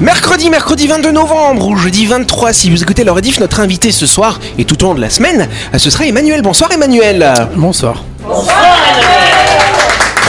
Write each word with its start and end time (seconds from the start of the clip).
Mercredi, 0.00 0.50
mercredi 0.50 0.86
22 0.86 1.12
novembre 1.12 1.68
ou 1.68 1.76
jeudi 1.76 2.06
23, 2.06 2.52
si 2.52 2.70
vous 2.70 2.82
écoutez 2.82 3.04
le 3.04 3.12
rediff, 3.12 3.40
notre 3.40 3.60
invité 3.60 3.92
ce 3.92 4.06
soir 4.06 4.40
et 4.58 4.64
tout 4.64 4.82
au 4.82 4.88
long 4.88 4.94
de 4.94 5.00
la 5.00 5.10
semaine, 5.10 5.48
ce 5.76 5.90
sera 5.90 6.06
Emmanuel. 6.06 6.42
Bonsoir 6.42 6.70
Emmanuel. 6.72 7.32
Bonsoir. 7.54 8.04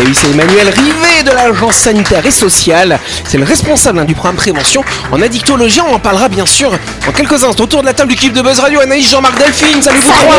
Et 0.02 0.05
oui, 0.05 0.13
c'est 0.13 0.29
Emmanuel 0.29 0.70
Rivet 0.70 1.23
de 1.23 1.31
l'Agence 1.31 1.76
sanitaire 1.76 2.26
et 2.26 2.31
sociale. 2.31 2.99
C'est 3.26 3.37
le 3.37 3.46
responsable 3.46 3.99
hein, 3.99 4.06
du 4.06 4.13
programme 4.13 4.35
prévention 4.35 4.83
en 5.12 5.22
addictologie. 5.22 5.81
On 5.81 5.96
en 5.96 5.99
parlera 5.99 6.28
bien 6.28 6.46
sûr 6.46 6.72
en 7.08 7.12
quelques 7.12 7.44
instants. 7.44 7.63
Autour 7.63 7.81
de 7.81 7.87
la 7.87 7.94
table 7.94 8.12
du 8.12 8.15
clip 8.17 8.33
de 8.33 8.42
Buzz 8.42 8.60
Radio, 8.60 8.81
Anaïs, 8.81 9.10
Jean-Marc, 9.10 9.37
Delphine. 9.37 9.81
Salut 9.81 9.99
vous 9.99 10.12
trois. 10.12 10.35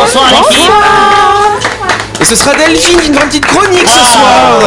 Bonsoir 0.00 1.45
ce 2.26 2.34
sera 2.34 2.54
Delphine 2.54 2.98
qui 3.00 3.10
nous 3.10 3.14
fera 3.14 3.24
une 3.24 3.30
petite 3.30 3.46
chronique 3.46 3.86
ce 3.86 4.04
soir. 4.04 4.58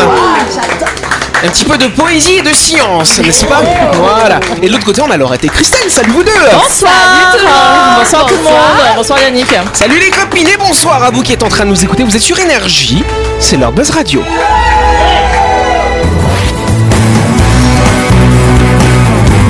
Un 1.43 1.49
petit 1.49 1.65
peu 1.65 1.77
de 1.77 1.87
poésie 1.87 2.35
et 2.37 2.41
de 2.41 2.53
science, 2.53 3.19
n'est-ce 3.19 3.45
pas 3.45 3.61
Voilà. 3.93 4.39
Et 4.61 4.67
de 4.67 4.71
l'autre 4.71 4.85
côté, 4.85 5.01
on 5.01 5.11
a 5.11 5.17
Laurette 5.17 5.43
et 5.43 5.49
Christelle. 5.49 5.89
Salut 5.91 6.11
vous 6.11 6.23
deux. 6.23 6.31
Bonsoir 6.53 6.91
Bonsoir 7.99 8.25
tout 8.27 8.35
le 8.35 8.43
monde 8.43 8.53
Bonsoir 8.95 9.19
Yannick 9.21 9.47
Salut 9.73 9.99
les 9.99 10.09
copines 10.09 10.47
et 10.47 10.57
bonsoir 10.57 11.03
à 11.03 11.11
vous 11.11 11.21
qui 11.21 11.33
êtes 11.33 11.43
en 11.43 11.49
train 11.49 11.65
de 11.65 11.69
nous 11.69 11.83
écouter. 11.83 12.03
Vous 12.03 12.15
êtes 12.15 12.21
sur 12.21 12.39
Énergie. 12.39 13.03
C'est 13.39 13.57
leur 13.57 13.73
Buzz 13.73 13.89
Radio. 13.89 14.23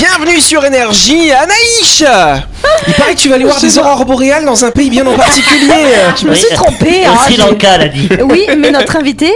Bienvenue 0.00 0.40
sur 0.40 0.64
Énergie, 0.64 1.30
Anaïs 1.30 2.02
Il 2.88 2.94
paraît 2.94 3.14
que 3.14 3.20
tu 3.20 3.28
vas 3.28 3.34
aller 3.34 3.44
voir 3.44 3.60
des 3.60 3.78
aurores 3.78 4.06
boréales 4.06 4.46
dans 4.46 4.64
un 4.64 4.70
pays 4.70 4.88
bien 4.88 5.06
en 5.06 5.14
particulier. 5.14 5.74
Je 6.18 6.26
me 6.26 6.32
suis 6.32 6.54
trompée. 6.54 7.02
Au 7.06 7.10
hein, 7.10 7.16
Sri 7.24 7.36
Lanka, 7.36 7.74
elle 7.74 7.82
a 7.82 7.88
dit. 7.88 8.08
Oui, 8.24 8.46
mais 8.56 8.70
notre 8.70 8.96
invité 8.96 9.30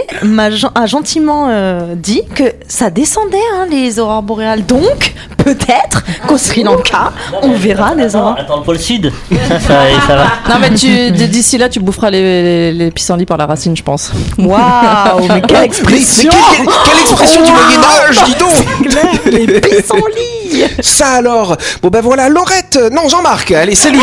a 0.73 0.85
gentiment 0.87 1.49
euh, 1.51 1.93
dit 1.95 2.23
que 2.33 2.45
ça 2.67 2.89
descendait, 2.89 3.37
hein, 3.53 3.67
les 3.69 3.99
aurores 3.99 4.23
boréales. 4.23 4.65
Donc, 4.65 5.13
peut-être 5.45 6.03
qu'au 6.27 6.37
Sri 6.37 6.63
Lanka, 6.63 7.13
on 7.41 7.53
verra 7.53 7.95
des 7.95 8.15
aurores. 8.15 8.35
Attends, 8.37 8.57
le 8.57 8.63
pôle 8.63 8.79
sud. 8.79 9.13
Ça, 9.47 9.59
ça, 9.59 9.79
ça 10.07 10.15
va. 10.15 10.23
Non 10.49 10.55
mais 10.59 10.71
tu 10.73 11.11
d'ici 11.11 11.57
là 11.57 11.69
tu 11.69 11.79
boufferas 11.79 12.09
les, 12.09 12.21
les, 12.21 12.71
les 12.73 12.91
pissenlits 12.91 13.25
par 13.25 13.37
la 13.37 13.45
racine 13.45 13.75
je 13.77 13.83
pense. 13.83 14.11
Waouh, 14.37 15.27
mais 15.29 15.41
quelle 15.41 15.57
mais 15.59 15.65
expression 15.65 16.31
quelle, 16.57 16.65
quelle 16.65 17.01
expression 17.01 17.41
du 17.43 17.51
Moyen-Âge, 17.51 18.23
dis 18.25 18.35
donc 18.35 19.25
Les 19.25 19.61
pissenlits 19.61 20.63
Ça 20.81 21.07
alors 21.13 21.55
Bon 21.81 21.89
ben 21.89 22.01
voilà, 22.01 22.27
Laurette 22.29 22.79
Non, 22.91 23.07
Jean-Marc, 23.07 23.51
allez, 23.51 23.75
c'est 23.75 23.91
lui 23.91 23.99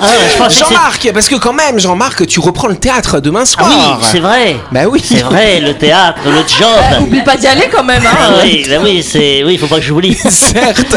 Ah, 0.00 0.06
c'est- 0.50 0.58
Jean-Marc, 0.58 1.10
parce 1.12 1.28
que 1.28 1.36
quand 1.36 1.52
même, 1.52 1.78
Jean-Marc, 1.78 2.26
tu 2.26 2.40
reprends 2.40 2.68
le 2.68 2.76
théâtre 2.76 3.20
demain 3.20 3.42
Ah 3.42 3.46
soir. 3.46 3.68
oui, 4.00 4.06
c'est 4.10 4.20
vrai. 4.20 4.56
Bah 4.72 4.80
oui. 4.90 5.02
C'est 5.04 5.22
vrai, 5.22 5.60
le 5.60 5.74
théâtre, 5.74 6.18
le 6.26 6.38
job. 6.46 7.02
Oublie 7.02 7.22
pas 7.22 7.36
d'y 7.36 7.46
aller 7.46 7.68
quand 7.72 7.84
même 7.84 8.02
Ah 8.04 8.16
hein. 8.20 8.32
oui, 8.42 8.64
bah 8.68 8.76
oui, 8.82 9.02
c'est, 9.08 9.42
oui, 9.44 9.56
faut 9.58 9.66
pas 9.66 9.76
que 9.76 9.82
j'oublie. 9.82 10.16
Certes. 10.52 10.96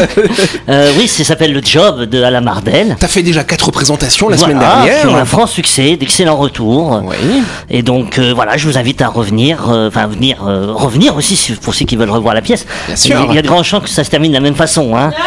Euh, 0.68 0.92
oui, 0.98 1.08
ça 1.08 1.24
s'appelle 1.24 1.52
le 1.52 1.60
job 1.64 2.02
de 2.04 2.22
Alain 2.22 2.40
Mardel. 2.40 2.96
T'as 2.98 3.08
fait 3.08 3.22
déjà 3.22 3.44
quatre 3.44 3.66
représentations 3.66 4.28
la 4.28 4.36
semaine 4.36 4.58
qui 4.58 4.64
ont 4.64 4.68
un 4.68 4.84
dernière. 4.84 5.26
franc 5.26 5.46
succès, 5.46 5.96
d'excellents 5.96 6.36
retours. 6.36 7.02
Oui. 7.04 7.42
Et 7.70 7.82
donc 7.82 8.18
euh, 8.18 8.32
voilà, 8.34 8.56
je 8.56 8.66
vous 8.68 8.78
invite 8.78 9.02
à 9.02 9.08
revenir, 9.08 9.68
euh, 9.70 9.88
enfin 9.88 10.06
venir, 10.06 10.38
euh, 10.46 10.72
revenir 10.72 11.16
aussi 11.16 11.36
si- 11.36 11.52
pour 11.52 11.74
ceux 11.74 11.84
qui 11.84 11.96
veulent 11.96 12.10
revoir 12.10 12.34
la 12.34 12.42
pièce. 12.42 12.66
Bien 12.86 12.96
sûr. 12.96 13.26
Il 13.28 13.34
y 13.34 13.38
a 13.38 13.42
de 13.42 13.48
grandes 13.48 13.64
chances 13.64 13.82
que 13.84 13.88
ça 13.90 14.04
se 14.04 14.10
termine 14.10 14.30
de 14.32 14.36
la 14.36 14.40
même 14.40 14.54
façon. 14.56 14.96
Hein. 14.96 15.10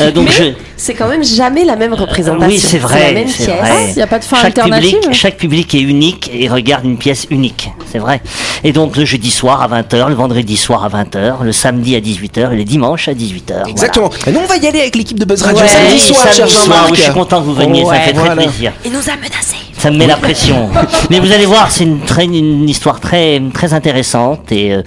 Euh, 0.00 0.10
donc 0.12 0.28
je, 0.30 0.52
C'est 0.80 0.94
quand 0.94 1.08
même 1.08 1.24
jamais 1.24 1.64
la 1.64 1.74
même 1.76 1.92
représentation. 1.92 2.46
oui, 2.48 2.58
c'est 2.58 2.78
vrai, 2.78 3.08
la 3.08 3.12
même 3.20 3.28
c'est 3.28 3.44
pièce. 3.46 3.58
vrai. 3.58 3.86
Il 3.90 3.98
y 3.98 4.02
a 4.02 4.06
pas 4.06 4.20
de 4.20 4.24
fin 4.24 4.36
chaque 4.36 4.46
alternative? 4.58 5.00
public, 5.00 5.12
chaque 5.12 5.36
public 5.36 5.74
est 5.74 5.80
unique 5.80 6.30
et 6.32 6.48
regarde 6.48 6.84
une 6.84 6.96
pièce 6.96 7.26
unique, 7.30 7.68
c'est 7.90 7.98
vrai. 7.98 8.22
Et 8.64 8.72
donc 8.72 8.96
le 8.96 9.04
jeudi 9.04 9.30
soir 9.30 9.60
à 9.60 9.68
20h, 9.82 10.08
le 10.08 10.14
vendredi 10.14 10.56
soir 10.56 10.84
à 10.84 10.88
20h, 10.88 11.42
le 11.42 11.52
samedi 11.52 11.96
à 11.96 12.00
18h 12.00 12.52
et 12.52 12.56
le 12.56 12.64
dimanche 12.64 13.08
à 13.08 13.12
18h. 13.12 13.68
Exactement. 13.68 14.08
Mais 14.26 14.32
nous, 14.32 14.38
on 14.40 14.46
va 14.46 14.56
y 14.56 14.66
aller 14.66 14.80
avec 14.80 14.94
l'équipe 14.96 15.18
de 15.18 15.24
Buzz 15.24 15.42
Radio 15.42 15.58
Voilà. 15.58 15.72
samedi 15.72 15.98
soir, 15.98 16.20
samedi 16.22 16.36
cher 16.36 16.48
soir, 16.48 16.86
oui, 16.90 16.96
je 16.96 17.02
suis 17.02 17.12
content 17.12 17.40
que 17.40 17.46
vous 17.46 17.54
veniez, 17.54 17.82
ça 17.82 17.90
Ouais, 17.90 17.98
fait 18.00 18.12
très 18.12 18.20
voilà. 18.24 18.36
plaisir. 18.36 18.72
Il 18.86 18.92
nous 18.92 18.98
a 19.10 19.16
menacés. 19.16 19.57
Ça 19.78 19.90
me 19.92 19.96
met 19.96 20.06
la 20.08 20.16
pression. 20.16 20.68
Mais 21.10 21.20
vous 21.20 21.30
allez 21.32 21.46
voir, 21.46 21.70
c'est 21.70 21.84
une, 21.84 22.00
très, 22.00 22.24
une 22.24 22.68
histoire 22.68 22.98
très, 22.98 23.40
très 23.54 23.74
intéressante. 23.74 24.50
Et 24.50 24.72
euh, 24.74 24.82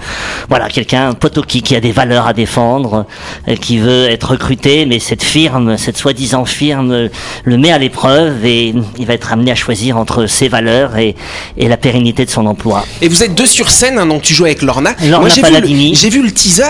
voilà, 0.50 0.68
quelqu'un, 0.68 1.14
Potoki, 1.14 1.62
qui 1.62 1.76
a 1.76 1.80
des 1.80 1.94
valeurs 1.94 2.28
à 2.28 2.34
défendre, 2.34 3.06
euh, 3.48 3.56
qui 3.56 3.78
veut 3.80 4.10
être 4.10 4.32
recruté, 4.32 4.86
mais 4.86 5.00
cette 5.00 5.24
firme, 5.24 5.78
cette 5.78 5.98
soi-disant 5.98 6.44
firme, 6.46 6.92
euh, 6.92 7.08
le 7.46 7.58
met 7.58 7.72
à 7.72 7.78
l'épreuve 7.78 8.46
et 8.46 8.74
il 8.98 9.06
va 9.06 9.14
être 9.14 9.32
amené 9.32 9.52
à 9.52 9.56
choisir 9.56 9.98
entre 9.98 10.26
ses 10.26 10.50
valeurs 10.50 10.98
et, 10.98 11.16
et 11.58 11.68
la 11.70 11.78
pérennité 11.78 12.26
de 12.26 12.30
son 12.30 12.46
emploi. 12.46 12.84
Et 13.02 13.08
vous 13.08 13.24
êtes 13.24 13.34
deux 13.34 13.46
sur 13.46 13.70
scène, 13.70 13.98
hein, 13.98 14.06
donc 14.06 14.22
tu 14.24 14.34
joues 14.34 14.46
avec 14.46 14.62
Lorna. 14.62 14.92
Lorna 15.02 15.20
Moi, 15.20 15.30
j'ai 15.30 15.36
vu, 15.36 15.42
Paladini. 15.42 15.92
le- 15.92 15.96
j'ai 15.96 16.10
vu 16.10 16.22
le 16.22 16.32
teaser. 16.32 16.64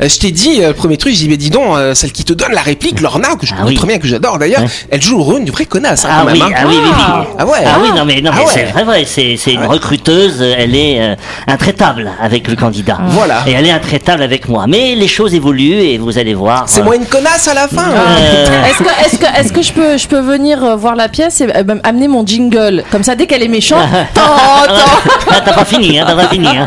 euh, 0.00 0.08
je 0.08 0.18
t'ai 0.18 0.32
dit, 0.32 0.60
premier 0.76 0.96
truc, 0.96 1.12
j'ai 1.14 1.20
dit, 1.24 1.28
mais 1.28 1.36
dis 1.36 1.50
donc, 1.50 1.76
celle 1.94 2.10
qui 2.10 2.24
te 2.24 2.32
donne 2.32 2.52
la 2.52 2.62
réplique, 2.62 3.00
Lorna, 3.00 3.36
que 3.36 3.46
je 3.46 3.52
Ah 3.54 3.58
connais 3.58 3.68
oui. 3.70 3.76
très 3.76 3.86
bien, 3.86 3.98
que 3.98 4.08
j'adore 4.08 4.38
d'ailleurs, 4.38 4.62
Ouais. 4.62 4.68
elle 4.90 5.00
joue 5.02 5.16
le 5.18 5.22
rôle 5.22 5.44
du 5.44 5.52
vrai 5.52 5.66
connasse, 5.66 6.04
hein, 6.04 6.08
Ah 6.10 6.22
quand 6.26 6.32
oui, 6.32 6.38
même. 6.40 6.48
hein. 6.48 6.54
ah 6.56 6.64
oui, 6.66 6.74
oui, 6.82 6.90
oui. 6.90 7.26
Ah 7.38 7.46
ouais. 7.46 7.59
Ah 7.66 7.78
oui, 7.82 7.88
non 7.96 8.04
mais, 8.04 8.20
non, 8.20 8.30
Ah 8.32 8.36
mais 8.38 8.44
ouais. 8.44 8.50
c'est 8.52 8.64
vrai, 8.64 8.84
vrai, 8.84 9.04
c'est, 9.06 9.36
c'est 9.36 9.52
une 9.52 9.64
recruteuse, 9.64 10.40
elle 10.42 10.74
est 10.74 11.00
euh, 11.00 11.14
intraitable 11.46 12.10
avec 12.20 12.48
le 12.48 12.56
candidat. 12.56 12.98
Voilà. 13.08 13.42
Et 13.46 13.52
elle 13.52 13.66
est 13.66 13.70
intraitable 13.72 14.22
avec 14.22 14.48
moi. 14.48 14.66
Mais 14.68 14.94
les 14.94 15.08
choses 15.08 15.34
évoluent 15.34 15.80
et 15.80 15.98
vous 15.98 16.18
allez 16.18 16.34
voir. 16.34 16.64
C'est 16.66 16.80
euh, 16.80 16.84
moi 16.84 16.96
une 16.96 17.06
connasse 17.06 17.48
à 17.48 17.54
la 17.54 17.68
fin. 17.68 17.90
euh, 17.90 18.64
Est-ce 18.66 18.78
que, 18.78 19.06
est-ce 19.06 19.18
que, 19.18 19.40
est-ce 19.40 19.52
que 19.52 19.62
je 19.62 19.72
peux, 19.72 19.96
je 19.96 20.06
peux 20.08 20.20
venir 20.20 20.62
euh, 20.64 20.76
voir 20.76 20.94
la 20.96 21.08
pièce 21.08 21.40
et 21.40 21.46
euh, 21.54 21.62
amener 21.84 22.08
mon 22.08 22.26
jingle? 22.26 22.84
Comme 22.90 23.02
ça, 23.04 23.14
dès 23.14 23.26
qu'elle 23.26 23.42
est 23.42 23.48
méchante, 23.48 23.88
tant. 24.14 24.22
Ah, 24.26 25.40
t'as 25.44 25.52
pas 25.52 25.64
fini, 25.64 25.98
hein, 25.98 26.04
t'as 26.06 26.14
pas 26.14 26.28
fini. 26.28 26.46
Hein. 26.48 26.66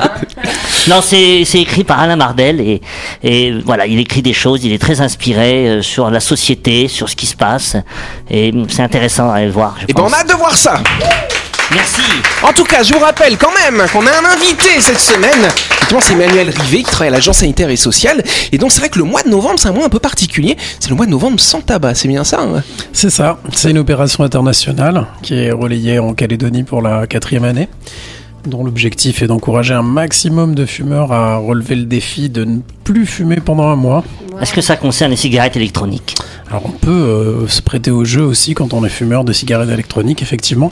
Non, 0.89 0.99
c'est 1.01 1.43
c'est 1.45 1.59
écrit 1.59 1.85
par 1.85 1.99
Alain 2.01 2.17
Mardel 2.17 2.59
et, 2.59 2.81
et 3.23 3.53
voilà, 3.65 3.85
il 3.87 3.97
écrit 3.99 4.21
des 4.21 4.33
choses, 4.33 4.65
il 4.65 4.73
est 4.73 4.81
très 4.81 4.99
inspiré 4.99 5.79
sur 5.81 6.09
la 6.11 6.19
société, 6.19 6.89
sur 6.89 7.07
ce 7.07 7.15
qui 7.15 7.25
se 7.25 7.35
passe 7.37 7.77
et 8.29 8.51
mm, 8.51 8.65
c'est 8.69 8.81
intéressant 8.83 9.29
à 9.31 9.35
aller 9.35 9.45
le 9.45 9.51
voir. 9.53 9.75
Je 9.79 9.85
Et 9.87 9.93
ben 9.93 10.01
pense. 10.03 10.11
on 10.11 10.13
a 10.13 10.19
hâte 10.19 10.27
de 10.29 10.33
voir 10.33 10.53
ça. 10.55 10.75
Merci. 11.71 12.01
En 12.43 12.53
tout 12.53 12.65
cas, 12.65 12.83
je 12.83 12.93
vous 12.93 12.99
rappelle 12.99 13.37
quand 13.37 13.51
même 13.53 13.83
qu'on 13.91 14.05
a 14.05 14.11
un 14.11 14.25
invité 14.35 14.79
cette 14.79 14.99
semaine. 14.99 15.31
Effectivement, 15.39 16.01
c'est 16.01 16.13
Emmanuel 16.13 16.49
Rivet 16.49 16.83
qui 16.83 16.91
travaille 16.91 17.07
à 17.07 17.11
l'agence 17.11 17.39
sanitaire 17.39 17.69
et 17.69 17.75
sociale. 17.75 18.23
Et 18.51 18.57
donc, 18.57 18.71
c'est 18.71 18.79
vrai 18.79 18.89
que 18.89 18.99
le 18.99 19.05
mois 19.05 19.23
de 19.23 19.29
novembre, 19.29 19.55
c'est 19.57 19.69
un 19.69 19.73
mois 19.73 19.85
un 19.85 19.89
peu 19.89 19.99
particulier. 19.99 20.55
C'est 20.79 20.89
le 20.89 20.95
mois 20.95 21.05
de 21.05 21.11
novembre 21.11 21.39
sans 21.39 21.61
tabac, 21.61 21.95
c'est 21.95 22.07
bien 22.07 22.23
ça 22.23 22.41
hein? 22.41 22.63
C'est 22.91 23.09
ça, 23.09 23.39
c'est 23.53 23.71
une 23.71 23.79
opération 23.79 24.23
internationale 24.23 25.07
qui 25.23 25.35
est 25.35 25.51
relayée 25.51 25.99
en 25.99 26.13
Calédonie 26.13 26.63
pour 26.63 26.81
la 26.81 27.07
quatrième 27.07 27.43
année, 27.43 27.69
dont 28.45 28.63
l'objectif 28.63 29.21
est 29.23 29.27
d'encourager 29.27 29.73
un 29.73 29.83
maximum 29.83 30.53
de 30.53 30.65
fumeurs 30.65 31.11
à 31.11 31.37
relever 31.37 31.75
le 31.75 31.85
défi 31.85 32.29
de 32.29 32.43
ne 32.43 32.59
plus 32.83 33.05
fumer 33.05 33.37
pendant 33.37 33.67
un 33.67 33.75
mois. 33.75 34.03
Est-ce 34.41 34.53
que 34.53 34.61
ça 34.61 34.75
concerne 34.75 35.11
les 35.11 35.17
cigarettes 35.17 35.55
électroniques 35.55 36.15
Alors 36.49 36.63
on 36.65 36.71
peut 36.71 36.89
euh, 36.89 37.47
se 37.47 37.61
prêter 37.61 37.91
au 37.91 38.03
jeu 38.05 38.23
aussi 38.23 38.53
quand 38.53 38.73
on 38.73 38.83
est 38.85 38.89
fumeur 38.89 39.23
de 39.23 39.33
cigarettes 39.33 39.69
électroniques, 39.69 40.21
effectivement. 40.21 40.71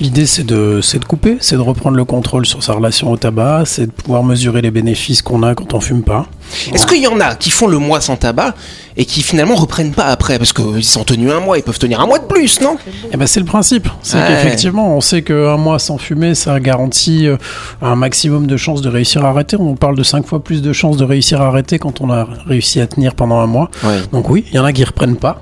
L'idée 0.00 0.26
c'est 0.26 0.44
de, 0.44 0.80
de 0.80 1.04
couper, 1.04 1.36
c'est 1.40 1.56
de 1.56 1.60
reprendre 1.60 1.96
le 1.96 2.04
contrôle 2.04 2.46
sur 2.46 2.62
sa 2.62 2.72
relation 2.72 3.10
au 3.10 3.16
tabac, 3.16 3.64
c'est 3.66 3.86
de 3.86 3.92
pouvoir 3.92 4.24
mesurer 4.24 4.62
les 4.62 4.70
bénéfices 4.70 5.22
qu'on 5.22 5.42
a 5.42 5.54
quand 5.54 5.74
on 5.74 5.80
fume 5.80 6.02
pas. 6.02 6.26
Est-ce 6.72 6.86
qu'il 6.86 7.00
y 7.02 7.06
en 7.06 7.18
a 7.20 7.34
qui 7.34 7.50
font 7.50 7.66
le 7.66 7.78
mois 7.78 8.00
sans 8.00 8.16
tabac 8.16 8.54
et 8.96 9.04
qui 9.06 9.22
finalement 9.22 9.54
reprennent 9.54 9.92
pas 9.92 10.06
après 10.06 10.38
Parce 10.38 10.52
qu'ils 10.52 10.84
sont 10.84 11.04
tenus 11.04 11.30
un 11.32 11.40
mois, 11.40 11.56
ils 11.58 11.62
peuvent 11.62 11.78
tenir 11.78 12.00
un 12.00 12.06
mois 12.06 12.18
de 12.18 12.24
plus, 12.26 12.60
non? 12.60 12.76
Eh 13.12 13.16
ben 13.16 13.26
c'est 13.26 13.40
le 13.40 13.46
principe. 13.46 13.88
C'est 14.02 14.18
Ouais. 14.18 14.24
qu'effectivement, 14.28 14.96
on 14.96 15.00
sait 15.00 15.22
qu'un 15.22 15.56
mois 15.56 15.78
sans 15.78 15.98
fumer, 15.98 16.34
ça 16.34 16.60
garantit 16.60 17.26
euh, 17.26 17.36
un 17.80 17.96
maximum 17.96 18.46
de 18.46 18.56
chances 18.56 18.82
de 18.82 18.88
réussir 18.88 19.24
à 19.24 19.28
arrêter. 19.30 19.56
On 19.58 19.74
parle 19.76 19.96
de 19.96 20.02
5 20.02 20.26
fois 20.26 20.42
plus 20.44 20.60
de 20.62 20.72
chances 20.72 20.96
de 20.96 21.04
réussir 21.04 21.40
à 21.40 21.46
arrêter 21.46 21.78
quand 21.78 22.00
on 22.00 22.10
a 22.10 22.26
réussi 22.46 22.80
à 22.80 22.86
tenir 22.86 23.14
pendant 23.14 23.40
un 23.40 23.46
mois. 23.46 23.70
Ouais. 23.84 24.00
Donc 24.12 24.28
oui, 24.28 24.44
il 24.50 24.56
y 24.56 24.58
en 24.58 24.64
a 24.64 24.72
qui 24.72 24.84
reprennent 24.84 25.16
pas 25.16 25.40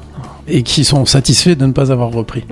et 0.49 0.63
qui 0.63 0.85
sont 0.85 1.05
satisfaits 1.07 1.51
de 1.57 1.67
ne 1.67 1.73
pas 1.73 1.93
avoir 1.93 2.11
repris. 2.11 2.45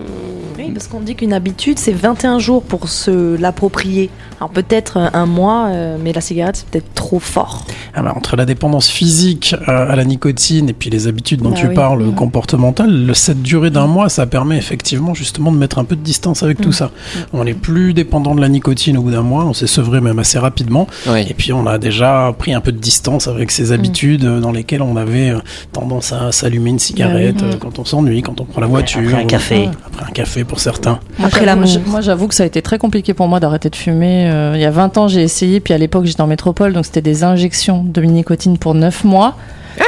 Parce 0.78 0.86
qu'on 0.86 1.00
dit 1.00 1.16
qu'une 1.16 1.32
habitude, 1.32 1.76
c'est 1.76 1.90
21 1.92 2.38
jours 2.38 2.62
pour 2.62 2.88
se 2.88 3.36
l'approprier. 3.36 4.10
Alors 4.40 4.50
peut-être 4.50 4.96
euh, 4.98 5.08
un 5.12 5.26
mois, 5.26 5.66
euh, 5.70 5.96
mais 6.00 6.12
la 6.12 6.20
cigarette, 6.20 6.54
c'est 6.54 6.68
peut-être 6.68 6.94
trop 6.94 7.18
fort. 7.18 7.66
Ah 7.94 8.02
bah, 8.02 8.12
entre 8.16 8.36
la 8.36 8.44
dépendance 8.46 8.88
physique 8.88 9.56
euh, 9.66 9.90
à 9.90 9.96
la 9.96 10.04
nicotine 10.04 10.68
et 10.68 10.72
puis 10.72 10.88
les 10.88 11.08
habitudes 11.08 11.42
dont 11.42 11.50
Bah 11.50 11.56
tu 11.58 11.66
oui. 11.66 11.74
parles 11.74 12.02
euh, 12.02 12.10
comportementales, 12.12 13.06
le- 13.06 13.14
cette 13.14 13.42
durée 13.42 13.70
d'un 13.70 13.88
mois, 13.88 14.08
ça 14.08 14.26
permet 14.26 14.56
effectivement 14.56 15.14
justement 15.14 15.50
de 15.50 15.56
mettre 15.56 15.80
un 15.80 15.84
peu 15.84 15.96
de 15.96 16.00
distance 16.00 16.44
avec 16.44 16.60
Mm. 16.60 16.62
tout 16.62 16.72
ça. 16.72 16.92
On 17.32 17.42
n'est 17.42 17.54
plus 17.54 17.92
dépendant 17.92 18.36
de 18.36 18.40
la 18.40 18.48
nicotine 18.48 18.96
au 18.98 19.02
bout 19.02 19.10
d'un 19.10 19.22
mois, 19.22 19.44
on 19.46 19.54
s'est 19.54 19.66
sevré 19.66 20.00
même 20.00 20.20
assez 20.20 20.38
rapidement. 20.38 20.86
Oui. 21.08 21.26
Et 21.28 21.34
puis 21.34 21.52
on 21.52 21.66
a 21.66 21.78
déjà 21.78 22.32
pris 22.38 22.54
un 22.54 22.60
peu 22.60 22.70
de 22.70 22.78
distance 22.78 23.26
avec 23.26 23.50
ces 23.50 23.72
habitudes 23.72 24.24
euh, 24.24 24.38
dans 24.38 24.52
lesquelles 24.52 24.82
on 24.82 24.96
avait 24.96 25.32
tendance 25.72 26.12
à 26.12 26.30
s'allumer 26.30 26.70
une 26.70 26.78
cigarette 26.78 27.38
Bah 27.38 27.46
euh, 27.54 27.56
quand 27.58 27.80
on 27.80 27.84
s'ennuie, 27.84 28.22
quand 28.22 28.40
on 28.40 28.44
prend 28.44 28.60
la 28.60 28.68
voiture. 28.68 29.00
Après 29.08 29.22
un 29.22 29.24
ou- 29.24 29.26
café. 29.26 29.68
Après 29.86 30.04
un 30.08 30.12
café 30.12 30.44
pour 30.44 30.60
certains. 30.68 31.00
Après 31.24 31.46
l'amour. 31.46 31.70
Moi, 31.86 32.02
j'avoue 32.02 32.28
que 32.28 32.34
ça 32.34 32.42
a 32.42 32.46
été 32.46 32.60
très 32.60 32.76
compliqué 32.76 33.14
pour 33.14 33.26
moi 33.26 33.40
d'arrêter 33.40 33.70
de 33.70 33.76
fumer. 33.76 34.28
Euh, 34.30 34.52
il 34.54 34.60
y 34.60 34.66
a 34.66 34.70
20 34.70 34.98
ans, 34.98 35.08
j'ai 35.08 35.22
essayé, 35.22 35.60
puis 35.60 35.72
à 35.72 35.78
l'époque, 35.78 36.04
j'étais 36.04 36.20
en 36.20 36.26
métropole, 36.26 36.74
donc 36.74 36.84
c'était 36.84 37.00
des 37.00 37.24
injections 37.24 37.82
de 37.86 38.02
nicotine 38.02 38.58
pour 38.58 38.74
9 38.74 39.04
mois. 39.04 39.34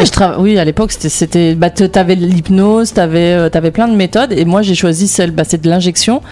Et 0.00 0.04
je 0.06 0.10
trava- 0.12 0.36
Oui, 0.38 0.58
à 0.58 0.64
l'époque, 0.64 0.92
c'était-. 0.92 1.54
Bah, 1.54 1.70
t'avais 1.70 2.16
de 2.16 2.24
l'hypnose, 2.26 2.92
t'avais 2.92 3.32
euh, 3.32 3.48
t'avais 3.48 3.70
plein 3.70 3.88
de 3.88 3.94
méthodes, 3.94 4.32
et 4.32 4.44
moi, 4.44 4.62
j'ai 4.62 4.74
choisi 4.74 5.08
celle, 5.08 5.30
bah, 5.32 5.42
c'est 5.46 5.60
de 5.62 5.68
l'injection. 5.68 6.22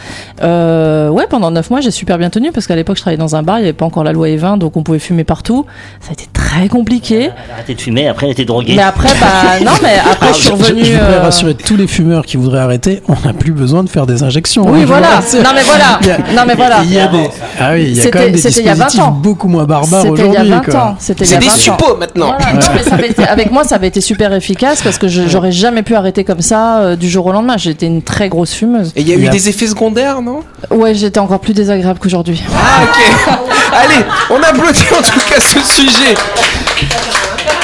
Euh, 0.43 1.09
ouais, 1.11 1.27
pendant 1.29 1.51
9 1.51 1.71
mois, 1.71 1.81
j'ai 1.81 1.91
super 1.91 2.19
bien 2.19 2.31
tenu, 2.31 2.53
parce 2.53 2.67
qu'à 2.67 2.77
l'époque, 2.77 2.97
je 2.97 3.03
travaillais 3.03 3.19
dans 3.19 3.37
un 3.37 3.43
bar, 3.43 3.59
il 3.59 3.63
n'y 3.63 3.69
avait 3.69 3.73
pas 3.73 3.85
encore 3.87 4.05
la 4.05 4.13
loi 4.13 4.29
E20, 4.29 4.59
donc 4.59 4.77
on 4.77 4.83
pouvait 4.83 4.99
fumer 4.99 5.25
partout. 5.25 5.67
Ça 6.01 6.11
a 6.11 6.13
été 6.13 6.27
très 6.33 6.69
compliqué. 6.69 7.25
Elle 7.25 7.51
a 7.51 7.55
arrêté 7.55 7.75
de 7.75 7.81
fumer, 7.81 8.09
après 8.09 8.27
elle 8.27 8.33
était 8.33 8.45
droguée. 8.45 8.75
Mais 8.77 8.83
après, 8.83 9.09
bah, 9.21 9.59
non, 9.65 9.73
mais 9.83 9.97
après, 10.11 10.29
je 10.29 10.35
suis 10.39 10.45
je- 10.49 10.53
revenue. 10.53 10.85
je 10.85 10.93
voudrais 10.93 11.17
euh, 11.17 11.23
rassurer 11.23 11.55
tous 11.55 11.77
les 11.77 11.87
fumeurs 11.87 12.25
qui 12.27 12.37
voudraient 12.37 12.61
arrêter, 12.61 13.03
on 13.09 13.15
n'a 13.27 13.33
plus 13.33 13.53
besoin 13.53 13.83
de 13.83 13.89
faire 13.89 14.07
des 14.07 14.23
injections. 14.23 14.67
hein, 14.69 14.71
Oui, 14.73 14.81
vous 14.83 14.87
voilà. 14.89 15.21
Non, 15.35 15.51
mais 15.55 15.63
voilà. 15.63 15.99
Il 16.03 16.07
y 16.07 16.11
a- 16.11 16.19
Non, 16.19 16.43
mais 16.47 16.55
voilà. 16.55 16.81
Il 16.85 16.93
y 16.93 16.99
a 16.99 17.09
des, 17.09 17.29
ah 17.61 17.71
oui, 17.75 17.85
il 17.89 17.97
y 17.97 18.01
a 18.01 18.05
quand 18.05 18.11
C'était- 18.11 18.19
même 18.21 18.33
des 18.33 18.39
c'était 18.39 18.61
il 18.61 18.67
y 18.67 18.69
a 18.69 18.75
20 18.75 18.85
dispositifs 18.87 19.03
ans. 19.05 19.11
beaucoup 19.23 19.49
moins 19.49 19.65
barbares 19.65 20.03
C'était 20.03 20.15
il 20.15 20.19
y 20.19 20.23
a 20.23 20.29
aujourd'hui. 20.31 20.51
20 20.51 20.61
quoi. 20.71 20.81
ans. 20.85 20.97
C'était 20.99 21.25
il 21.25 21.27
y 21.27 21.31
C'est 21.31 21.37
a 21.37 21.39
des 21.41 21.47
20 21.47 21.53
ans. 21.53 21.57
suppos 21.57 21.97
maintenant. 21.99 22.27
Voilà, 22.39 22.53
non, 22.55 22.67
mais 22.75 22.83
ça 22.83 22.95
avait 22.95 23.09
été- 23.11 23.25
avec 23.27 23.48
moi, 23.51 23.65
ça 23.65 23.75
avait 23.77 23.89
été 23.89 24.01
super 24.01 24.33
efficace 24.33 24.83
parce 24.83 24.99
que 24.99 25.09
je- 25.09 25.27
j'aurais 25.29 25.53
jamais 25.53 25.83
pu 25.83 25.95
arrêter 25.95 26.25
comme 26.25 26.41
ça 26.43 26.79
euh, 26.81 26.97
du 26.97 27.09
jour 27.09 27.27
au 27.27 27.33
lendemain. 27.33 27.57
J'étais 27.57 27.87
une 27.87 28.03
très 28.03 28.29
grosse 28.29 28.53
fumeuse. 28.53 28.93
Et 28.97 29.01
il 29.03 29.09
y 29.09 29.13
a 29.13 29.17
eu 29.17 29.29
des 29.29 29.49
effets 29.49 29.67
secondaires, 29.67 30.23
non? 30.23 30.41
Ouais, 30.71 30.95
j'étais 30.95 31.21
encore 31.21 31.41
plus 31.41 31.55
désagréable 31.55 31.99
qu'aujourd'hui. 31.99 32.43
Ah 32.55 32.85
ok. 32.85 33.39
Allez, 33.73 34.05
on 34.31 34.43
applaudit 34.43 34.83
en 34.99 35.03
tout 35.03 35.21
cas 35.29 35.41
ce 35.41 35.61
sujet. 35.61 36.15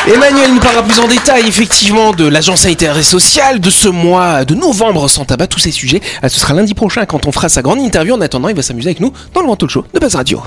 Emmanuel 0.07 0.53
nous 0.53 0.61
parlera 0.61 0.83
plus 0.83 1.01
en 1.01 1.09
détail 1.09 1.45
effectivement 1.49 2.13
de 2.13 2.27
l'agence 2.27 2.61
sanitaire 2.61 2.97
et 2.99 3.03
sociale 3.03 3.59
de 3.59 3.71
ce 3.71 3.89
mois 3.89 4.45
de 4.45 4.55
novembre 4.55 5.09
sans 5.09 5.25
tabac, 5.25 5.47
tous 5.47 5.61
ces 5.61 5.71
sujets. 5.71 6.03
Ah, 6.23 6.29
Ce 6.29 6.39
sera 6.39 6.53
lundi 6.53 6.75
prochain 6.75 7.07
quand 7.07 7.27
on 7.27 7.33
fera 7.33 7.49
sa 7.49 7.63
grande 7.63 7.81
interview. 7.81 8.15
En 8.15 8.21
attendant, 8.21 8.49
il 8.49 8.55
va 8.55 8.61
s'amuser 8.63 8.89
avec 8.91 9.01
nous 9.01 9.13
dans 9.33 9.41
le 9.41 9.57
Talk 9.57 9.71
Show 9.71 9.85
de 9.95 9.99
Buzz 10.01 10.15
Radio. 10.15 10.43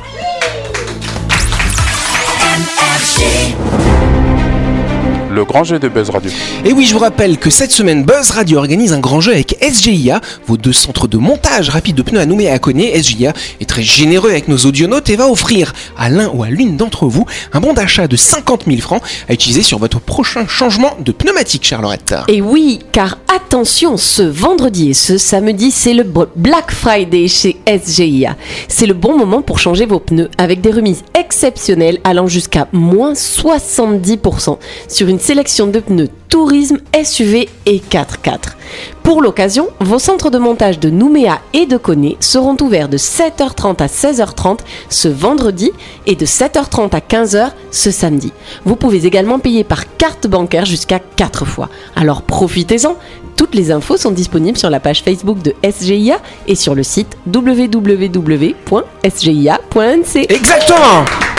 Le 5.38 5.46
grand 5.46 5.64
jeu 5.64 5.78
de 5.78 5.88
Buzz 5.88 6.10
Radio. 6.10 6.32
Et 6.66 6.74
oui, 6.74 6.88
je 6.88 6.94
vous 6.94 7.00
rappelle 7.00 7.38
que 7.38 7.52
cette 7.52 7.70
semaine, 7.70 8.04
Buzz 8.04 8.32
Radio 8.32 8.58
organise 8.58 8.92
un 8.92 9.00
grand 9.00 9.22
jeu 9.22 9.34
avec 9.34 9.56
SGIA, 9.62 10.20
vos 10.48 10.58
deux 10.58 10.74
centres 10.74 11.08
de 11.08 11.18
montage 11.18 11.70
rapide 11.70 11.96
de 11.96 12.02
pneus 12.02 12.22
à 12.22 12.26
Nouméa 12.26 12.50
et 12.50 12.54
à 12.54 12.58
Coné. 12.58 13.00
SGIA 13.00 13.34
est 13.62 13.70
très 13.70 13.84
généreux 13.84 14.32
avec 14.32 14.48
nos 14.48 14.58
audionautes 14.58 15.12
et 15.12 15.16
va 15.16 15.30
offrir 15.30 15.74
à 15.96 16.10
l'un 16.10 16.28
ou 16.30 16.42
à 16.42 16.50
l'une 16.50 16.76
d'entre 16.76 17.06
vous 17.06 17.28
un 17.54 17.60
bon 17.60 17.74
d'achat 17.74 18.08
de 18.08 18.16
50 18.16 18.64
000 18.66 18.82
francs 18.82 19.04
à 19.30 19.34
utiliser 19.34 19.62
sur 19.62 19.78
votre 19.78 20.00
prochain 20.00 20.48
changement 20.48 20.98
de 21.06 21.12
pneumatique, 21.12 21.66
Charlotte. 21.66 22.16
Et 22.30 22.42
oui, 22.42 22.80
car 22.92 23.20
attention, 23.28 23.96
ce 23.96 24.24
vendredi 24.24 24.90
et 24.90 24.96
ce 24.96 25.20
samedi, 25.20 25.70
c'est 25.70 25.94
le 25.94 26.04
Black 26.36 26.72
Friday 26.72 27.28
chez 27.28 27.58
SGIA. 27.68 28.36
C'est 28.68 28.88
le 28.88 28.96
bon 28.96 29.16
moment 29.16 29.44
pour 29.44 29.60
changer 29.60 29.86
vos 29.86 30.00
pneus 30.00 30.32
avec 30.40 30.62
des 30.62 30.72
remises 30.72 31.04
exceptionnelles 31.14 32.00
allant 32.04 32.26
jusqu'à 32.26 32.68
moins 32.72 33.14
70% 33.14 34.58
sur 34.88 35.08
une 35.08 35.20
sélection 35.28 35.68
de 35.68 35.82
pneus 35.82 36.08
tourisme, 36.30 36.78
SUV 37.04 37.50
et 37.66 37.80
4x4. 37.80 38.56
Pour 39.04 39.22
l'occasion, 39.22 39.68
vos 39.82 40.00
centres 40.00 40.30
de 40.30 40.38
montage 40.38 40.80
de 40.80 40.90
Nouméa 40.90 41.42
et 41.54 41.66
de 41.66 41.76
Coné 41.76 42.16
seront 42.22 42.56
ouverts 42.62 42.88
de 42.88 42.98
7h30 42.98 43.84
à 43.84 43.88
16h30 43.88 44.60
ce 44.88 45.10
vendredi 45.10 45.74
et 46.06 46.16
de 46.16 46.26
7h30 46.26 46.96
à 46.96 47.00
15h 47.00 47.50
ce 47.72 47.92
samedi. 47.92 48.32
Vous 48.64 48.78
pouvez 48.78 49.06
également 49.06 49.40
payer 49.40 49.66
par 49.66 49.98
carte 49.98 50.28
bancaire 50.28 50.64
jusqu'à 50.64 51.00
4 51.00 51.44
fois. 51.44 51.68
Alors 51.98 52.22
profitez-en 52.22 52.96
toutes 53.36 53.54
les 53.54 53.70
infos 53.72 53.98
sont 53.98 54.12
disponibles 54.12 54.58
sur 54.58 54.70
la 54.70 54.80
page 54.80 55.04
Facebook 55.04 55.42
de 55.42 55.54
SGIA 55.62 56.22
et 56.48 56.56
sur 56.56 56.74
le 56.74 56.84
site 56.84 57.18
www.sgia.nc. 57.28 58.56
Exactement 60.30 61.37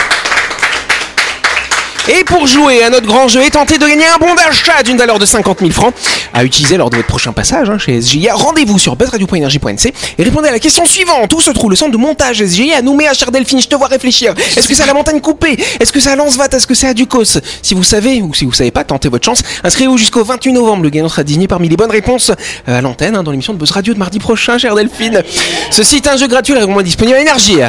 et 2.09 2.23
pour 2.23 2.47
jouer 2.47 2.83
à 2.83 2.89
notre 2.89 3.05
grand 3.05 3.27
jeu 3.27 3.43
et 3.43 3.49
tenter 3.49 3.77
de 3.77 3.85
gagner 3.85 4.05
un 4.05 4.17
bon 4.17 4.33
d'achat 4.33 4.81
d'une 4.83 4.97
valeur 4.97 5.19
de 5.19 5.25
50 5.25 5.59
000 5.59 5.71
francs 5.71 5.93
à 6.33 6.43
utiliser 6.43 6.77
lors 6.77 6.89
de 6.89 6.95
votre 6.95 7.07
prochain 7.07 7.33
passage 7.33 7.69
hein, 7.69 7.77
chez 7.77 8.01
SGIA, 8.01 8.33
rendez-vous 8.33 8.79
sur 8.79 8.95
buzzradio.energie.nc 8.95 9.93
et 10.17 10.23
répondez 10.23 10.49
à 10.49 10.51
la 10.51 10.59
question 10.59 10.85
suivante. 10.85 11.31
Où 11.33 11.41
se 11.41 11.51
trouve 11.51 11.69
le 11.69 11.75
centre 11.75 11.91
de 11.91 11.97
montage 11.97 12.43
SGIA 12.43 12.77
à 12.77 12.81
Nouméa, 12.81 13.13
cher 13.13 13.31
Delphine 13.31 13.61
Je 13.61 13.67
te 13.67 13.75
vois 13.75 13.87
réfléchir. 13.87 14.33
Est-ce 14.57 14.67
que 14.67 14.73
c'est 14.73 14.83
à 14.83 14.87
la 14.87 14.93
montagne 14.93 15.21
coupée? 15.21 15.57
Est-ce 15.79 15.91
que 15.91 15.99
c'est 15.99 16.09
à 16.09 16.15
Lansvat 16.15 16.47
Est-ce 16.51 16.65
que 16.65 16.73
c'est 16.73 16.87
à 16.87 16.93
Ducos? 16.93 17.39
Si 17.61 17.73
vous 17.73 17.83
savez 17.83 18.21
ou 18.21 18.33
si 18.33 18.45
vous 18.45 18.53
savez 18.53 18.71
pas, 18.71 18.83
tentez 18.83 19.09
votre 19.09 19.25
chance. 19.25 19.41
Inscrivez-vous 19.63 19.97
jusqu'au 19.97 20.23
28 20.23 20.53
novembre. 20.53 20.83
Le 20.83 20.89
gagnant 20.89 21.09
sera 21.09 21.23
désigné 21.23 21.47
parmi 21.47 21.69
les 21.69 21.77
bonnes 21.77 21.91
réponses 21.91 22.31
euh, 22.67 22.79
à 22.79 22.81
l'antenne 22.81 23.15
hein, 23.15 23.23
dans 23.23 23.31
l'émission 23.31 23.53
de 23.53 23.59
Buzz 23.59 23.71
Radio 23.71 23.93
de 23.93 23.99
mardi 23.99 24.19
prochain, 24.19 24.57
cher 24.57 24.75
Delphine. 24.75 25.23
Ceci 25.71 25.97
est 25.97 26.07
un 26.07 26.17
jeu 26.17 26.27
gratuit, 26.27 26.53
règlement 26.53 26.79
est 26.79 26.83
disponible 26.83 27.17
à 27.17 27.21
Énergie. 27.21 27.59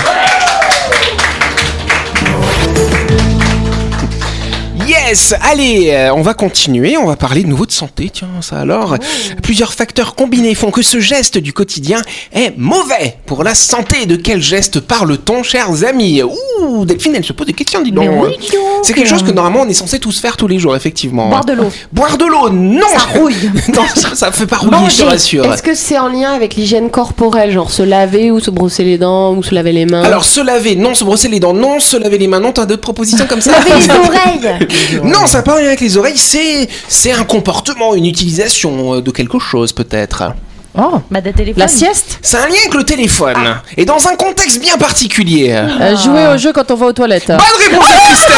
Yes 4.91 5.35
Allez, 5.49 5.91
euh, 5.93 6.13
on 6.13 6.23
va 6.23 6.35
continuer, 6.35 6.97
on 6.97 7.07
va 7.07 7.15
parler 7.15 7.45
de 7.45 7.47
nouveau 7.47 7.65
de 7.65 7.71
santé, 7.71 8.11
tiens, 8.13 8.27
ça 8.41 8.59
alors. 8.59 8.97
Plusieurs 9.41 9.73
facteurs 9.73 10.17
combinés 10.17 10.57
font 10.57 10.73
que 10.73 10.83
ce 10.83 10.99
geste 10.99 11.39
du 11.39 11.53
quotidien 11.53 12.03
est 12.33 12.55
mauvais 12.57 13.17
pour 13.25 13.45
la 13.45 13.55
santé. 13.55 14.07
De 14.07 14.17
quel 14.17 14.43
geste 14.43 14.81
parle-t-on, 14.81 15.45
chers 15.45 15.85
amis? 15.85 16.25
Ouh, 16.25 16.85
Delphine, 16.85 17.15
elle 17.15 17.25
se 17.25 17.33
pose 17.33 17.47
des 17.47 17.53
questions, 17.53 17.83
dis 17.83 17.93
donc. 17.93 18.09
Mais 18.11 18.19
oui, 18.19 18.37
dis 18.41 18.49
donc. 18.51 18.61
C'est 18.83 18.93
quelque 18.93 19.09
chose 19.09 19.23
que 19.23 19.31
normalement 19.31 19.61
on 19.61 19.69
est 19.69 19.75
censé 19.75 20.01
tous 20.01 20.19
faire 20.19 20.37
tous 20.37 20.49
les 20.49 20.59
jours, 20.59 20.75
effectivement. 20.75 21.29
Boire 21.29 21.45
de 21.45 21.53
l'eau. 21.53 21.71
Boire 21.93 22.19
de 22.19 22.25
l'eau, 22.25 22.51
non 22.51 22.89
Ça 22.93 23.19
rouille. 23.19 23.37
Non, 23.73 23.85
ça, 23.95 24.17
ça 24.17 24.33
fait 24.33 24.47
pas 24.47 24.57
rouiller, 24.57 24.91
je 24.91 24.97
te 24.97 25.03
rassure. 25.05 25.45
Est-ce 25.53 25.63
que 25.63 25.77
c'est 25.77 25.99
en 25.99 26.09
lien 26.09 26.33
avec 26.33 26.57
l'hygiène 26.57 26.91
corporelle, 26.91 27.53
genre 27.53 27.71
se 27.71 27.85
laver 27.85 28.33
ou 28.33 28.41
se 28.41 28.51
brosser 28.51 28.83
les 28.83 28.99
dents 28.99 29.35
ou 29.35 29.45
se 29.45 29.55
laver 29.55 29.71
les 29.71 29.87
mains? 29.87 30.03
Alors, 30.03 30.25
se 30.25 30.41
laver, 30.41 30.75
non, 30.75 30.97
se 30.97 31.05
brosser 31.05 31.29
les 31.29 31.39
dents, 31.39 31.53
non, 31.55 31.79
se 31.79 31.97
laver 31.97 32.19
les 32.19 32.27
mains, 32.27 32.41
non, 32.41 32.51
t'as 32.51 32.67
d'autres 32.67 32.81
propositions 32.81 33.27
comme 33.29 33.41
ça? 33.41 33.53
Laver 33.53 33.71
les 33.79 33.91
oreilles 33.91 34.67
Non, 35.03 35.27
ça 35.27 35.39
n'a 35.39 35.43
pas 35.43 35.55
rien 35.57 35.67
avec 35.69 35.81
les 35.81 35.97
oreilles, 35.97 36.19
c'est 36.19 36.69
c'est 36.89 37.13
un 37.13 37.25
comportement, 37.25 37.95
une 37.95 38.07
utilisation 38.07 38.95
euh, 38.95 39.01
de 39.03 39.11
quelque 39.11 39.39
chose 39.39 39.73
peut-être. 39.73 40.33
Oh, 40.79 41.01
Bah, 41.11 41.21
des 41.21 41.33
téléphones. 41.33 41.61
la 41.61 41.69
sieste? 41.69 42.19
C'est 42.23 42.37
un 42.37 42.47
lien 42.47 42.55
avec 42.61 42.75
le 42.75 42.85
téléphone 42.85 43.57
et 43.77 43.85
dans 43.85 44.07
un 44.07 44.15
contexte 44.15 44.61
bien 44.61 44.77
particulier. 44.79 45.51
Euh, 45.53 45.97
Jouer 45.97 46.29
au 46.35 46.39
jeu 46.39 46.53
quand 46.53 46.71
on 46.71 46.75
va 46.77 46.87
aux 46.87 46.93
toilettes. 46.93 47.27
Bonne 47.29 47.39
réponse 47.59 47.89
de 47.89 47.95
Christelle. 48.07 48.35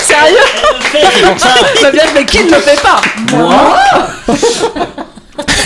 Sérieux? 0.00 0.36
Bah 1.82 1.90
bien, 1.92 2.02
mais 2.14 2.24
qui 2.24 2.42
ne 2.44 2.50
le 2.50 2.56
fait 2.60 2.80
pas? 2.80 3.00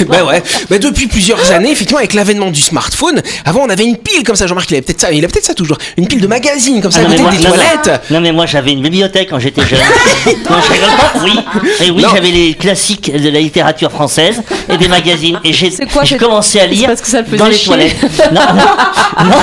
bah 0.08 0.24
ouais. 0.24 0.42
Bah 0.70 0.78
depuis 0.78 1.06
plusieurs 1.06 1.50
années, 1.52 1.70
effectivement, 1.72 1.98
avec 1.98 2.14
l'avènement 2.14 2.50
du 2.50 2.60
smartphone, 2.60 3.20
avant 3.44 3.62
on 3.64 3.68
avait 3.68 3.84
une 3.84 3.96
pile 3.96 4.22
comme 4.24 4.36
ça. 4.36 4.46
Jean-Marc, 4.46 4.70
il 4.70 4.74
avait 4.74 4.82
peut-être 4.82 5.00
ça, 5.00 5.12
il 5.12 5.24
a 5.24 5.28
peut-être 5.28 5.44
ça 5.44 5.54
toujours. 5.54 5.78
Une 5.96 6.06
pile 6.08 6.20
de 6.20 6.26
magazines 6.26 6.80
comme 6.80 6.90
ça 6.90 7.00
Ah, 7.02 7.06
à 7.06 7.08
non, 7.08 7.10
mais 7.10 7.16
côté 7.16 7.22
moi- 7.24 7.38
des 7.38 7.44
non, 7.44 7.50
toilettes. 7.82 8.02
Non 8.10 8.20
mais 8.20 8.32
moi 8.32 8.46
j'avais 8.46 8.72
une 8.72 8.82
bibliothèque 8.82 9.28
quand 9.30 9.38
j'étais 9.38 9.62
jeune. 9.66 9.78
non 10.26 10.56
je 10.66 10.72
rigole 10.72 10.88
pas, 10.96 11.12
oui. 11.24 11.38
Et 11.86 11.90
oui 11.90 12.04
j'avais 12.12 12.30
les 12.30 12.54
classiques 12.54 13.12
de 13.12 13.28
la 13.30 13.40
littérature 13.40 13.90
française 13.90 14.42
et 14.68 14.76
des 14.76 14.88
magazines. 14.88 15.38
Et 15.44 15.52
j'ai 15.52 15.70
commencé 16.18 16.60
à 16.60 16.66
lire 16.66 16.88
parce 16.88 17.00
que 17.00 17.08
ça 17.08 17.20
le 17.20 17.24
faisait 17.26 17.36
dans 17.36 17.46
les 17.46 17.54
chier. 17.56 17.66
toilettes. 17.68 17.96
Non, 18.32 18.40
non, 18.40 19.24
non. 19.30 19.36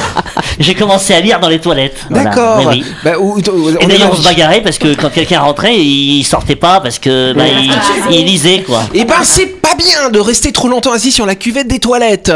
j'ai 0.59 0.73
commencé 0.75 1.13
à 1.13 1.19
lire 1.21 1.39
dans 1.39 1.47
les 1.49 1.59
toilettes. 1.59 1.97
Voilà. 2.09 2.25
D'accord. 2.29 2.57
Mais 2.59 2.65
oui. 2.65 2.85
Bah, 3.03 3.11
où- 3.19 3.37
Et 3.39 3.85
d'ailleurs 3.85 4.11
on 4.11 4.15
se 4.15 4.23
bagarrait 4.23 4.61
parce 4.61 4.77
que 4.77 4.93
quand 4.95 5.09
quelqu'un 5.09 5.39
rentrait 5.41 5.77
il 5.77 6.23
sortait 6.23 6.55
pas 6.55 6.79
parce 6.81 6.99
que 6.99 7.33
bah, 7.33 7.43
il, 7.47 7.71
il 8.15 8.25
lisait 8.25 8.63
quoi. 8.63 8.81
Eh 8.93 9.05
ben 9.05 9.15
c'est 9.23 9.60
pas 9.60 9.60
bien 9.83 10.09
de 10.09 10.19
rester 10.19 10.51
trop 10.51 10.67
longtemps 10.67 10.91
assis 10.91 11.11
sur 11.11 11.25
la 11.25 11.35
cuvette 11.35 11.67
des 11.67 11.79
toilettes. 11.79 12.31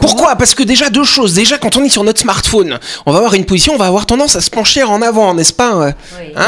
Pourquoi 0.00 0.36
Parce 0.36 0.54
que 0.54 0.62
déjà 0.62 0.90
deux 0.90 1.04
choses. 1.04 1.34
Déjà 1.34 1.58
quand 1.58 1.76
on 1.76 1.84
est 1.84 1.88
sur 1.88 2.04
notre 2.04 2.20
smartphone, 2.20 2.78
on 3.06 3.12
va 3.12 3.18
avoir 3.18 3.34
une 3.34 3.44
position, 3.44 3.74
on 3.74 3.78
va 3.78 3.86
avoir 3.86 4.06
tendance 4.06 4.36
à 4.36 4.40
se 4.40 4.50
pencher 4.50 4.82
en 4.82 5.02
avant, 5.02 5.34
n'est-ce 5.34 5.52
pas? 5.52 5.72
Hein, 5.72 5.92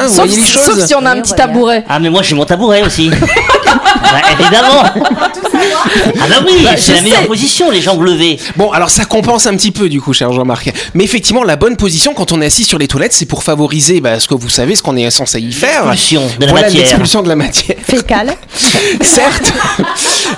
Vous 0.04 0.08
sauf, 0.08 0.16
voyez 0.26 0.36
les 0.36 0.42
sauf 0.46 0.64
choses? 0.66 0.86
si 0.86 0.94
on 0.94 1.04
a 1.04 1.10
un 1.10 1.20
petit 1.20 1.34
tabouret. 1.34 1.84
Ah 1.88 1.98
mais 1.98 2.10
moi 2.10 2.22
j'ai 2.22 2.34
mon 2.34 2.44
tabouret 2.44 2.82
aussi. 2.82 3.10
Bah, 4.02 4.20
évidemment. 4.38 4.82
Ah 4.84 6.26
bah 6.28 6.36
oui, 6.46 6.62
Bah, 6.64 6.70
c'est 6.76 6.94
la 6.94 7.02
meilleure 7.02 7.20
sais. 7.22 7.26
position, 7.26 7.70
les 7.70 7.80
jambes 7.80 8.02
levées. 8.02 8.38
Bon, 8.56 8.70
alors 8.70 8.90
ça 8.90 9.04
compense 9.04 9.46
un 9.46 9.56
petit 9.56 9.70
peu 9.70 9.88
du 9.88 10.00
coup, 10.00 10.12
cher 10.12 10.32
Jean-Marc. 10.32 10.70
Mais 10.94 11.04
effectivement, 11.04 11.44
la 11.44 11.56
bonne 11.56 11.76
position 11.76 12.14
quand 12.14 12.32
on 12.32 12.40
est 12.40 12.46
assis 12.46 12.64
sur 12.64 12.78
les 12.78 12.88
toilettes, 12.88 13.12
c'est 13.12 13.26
pour 13.26 13.42
favoriser 13.42 14.00
bah, 14.00 14.20
ce 14.20 14.28
que 14.28 14.34
vous 14.34 14.48
savez, 14.48 14.74
ce 14.74 14.82
qu'on 14.82 14.96
est 14.96 15.10
censé 15.10 15.40
y 15.40 15.52
faire. 15.52 15.84
L'expulsion 15.86 16.22
de 16.38 16.44
la 16.46 16.50
voilà 16.50 16.66
matière. 16.66 16.82
l'expulsion 16.84 17.22
de 17.22 17.28
la 17.28 17.36
matière. 17.36 17.76
Fécal. 17.82 18.34
Certes. 19.02 19.52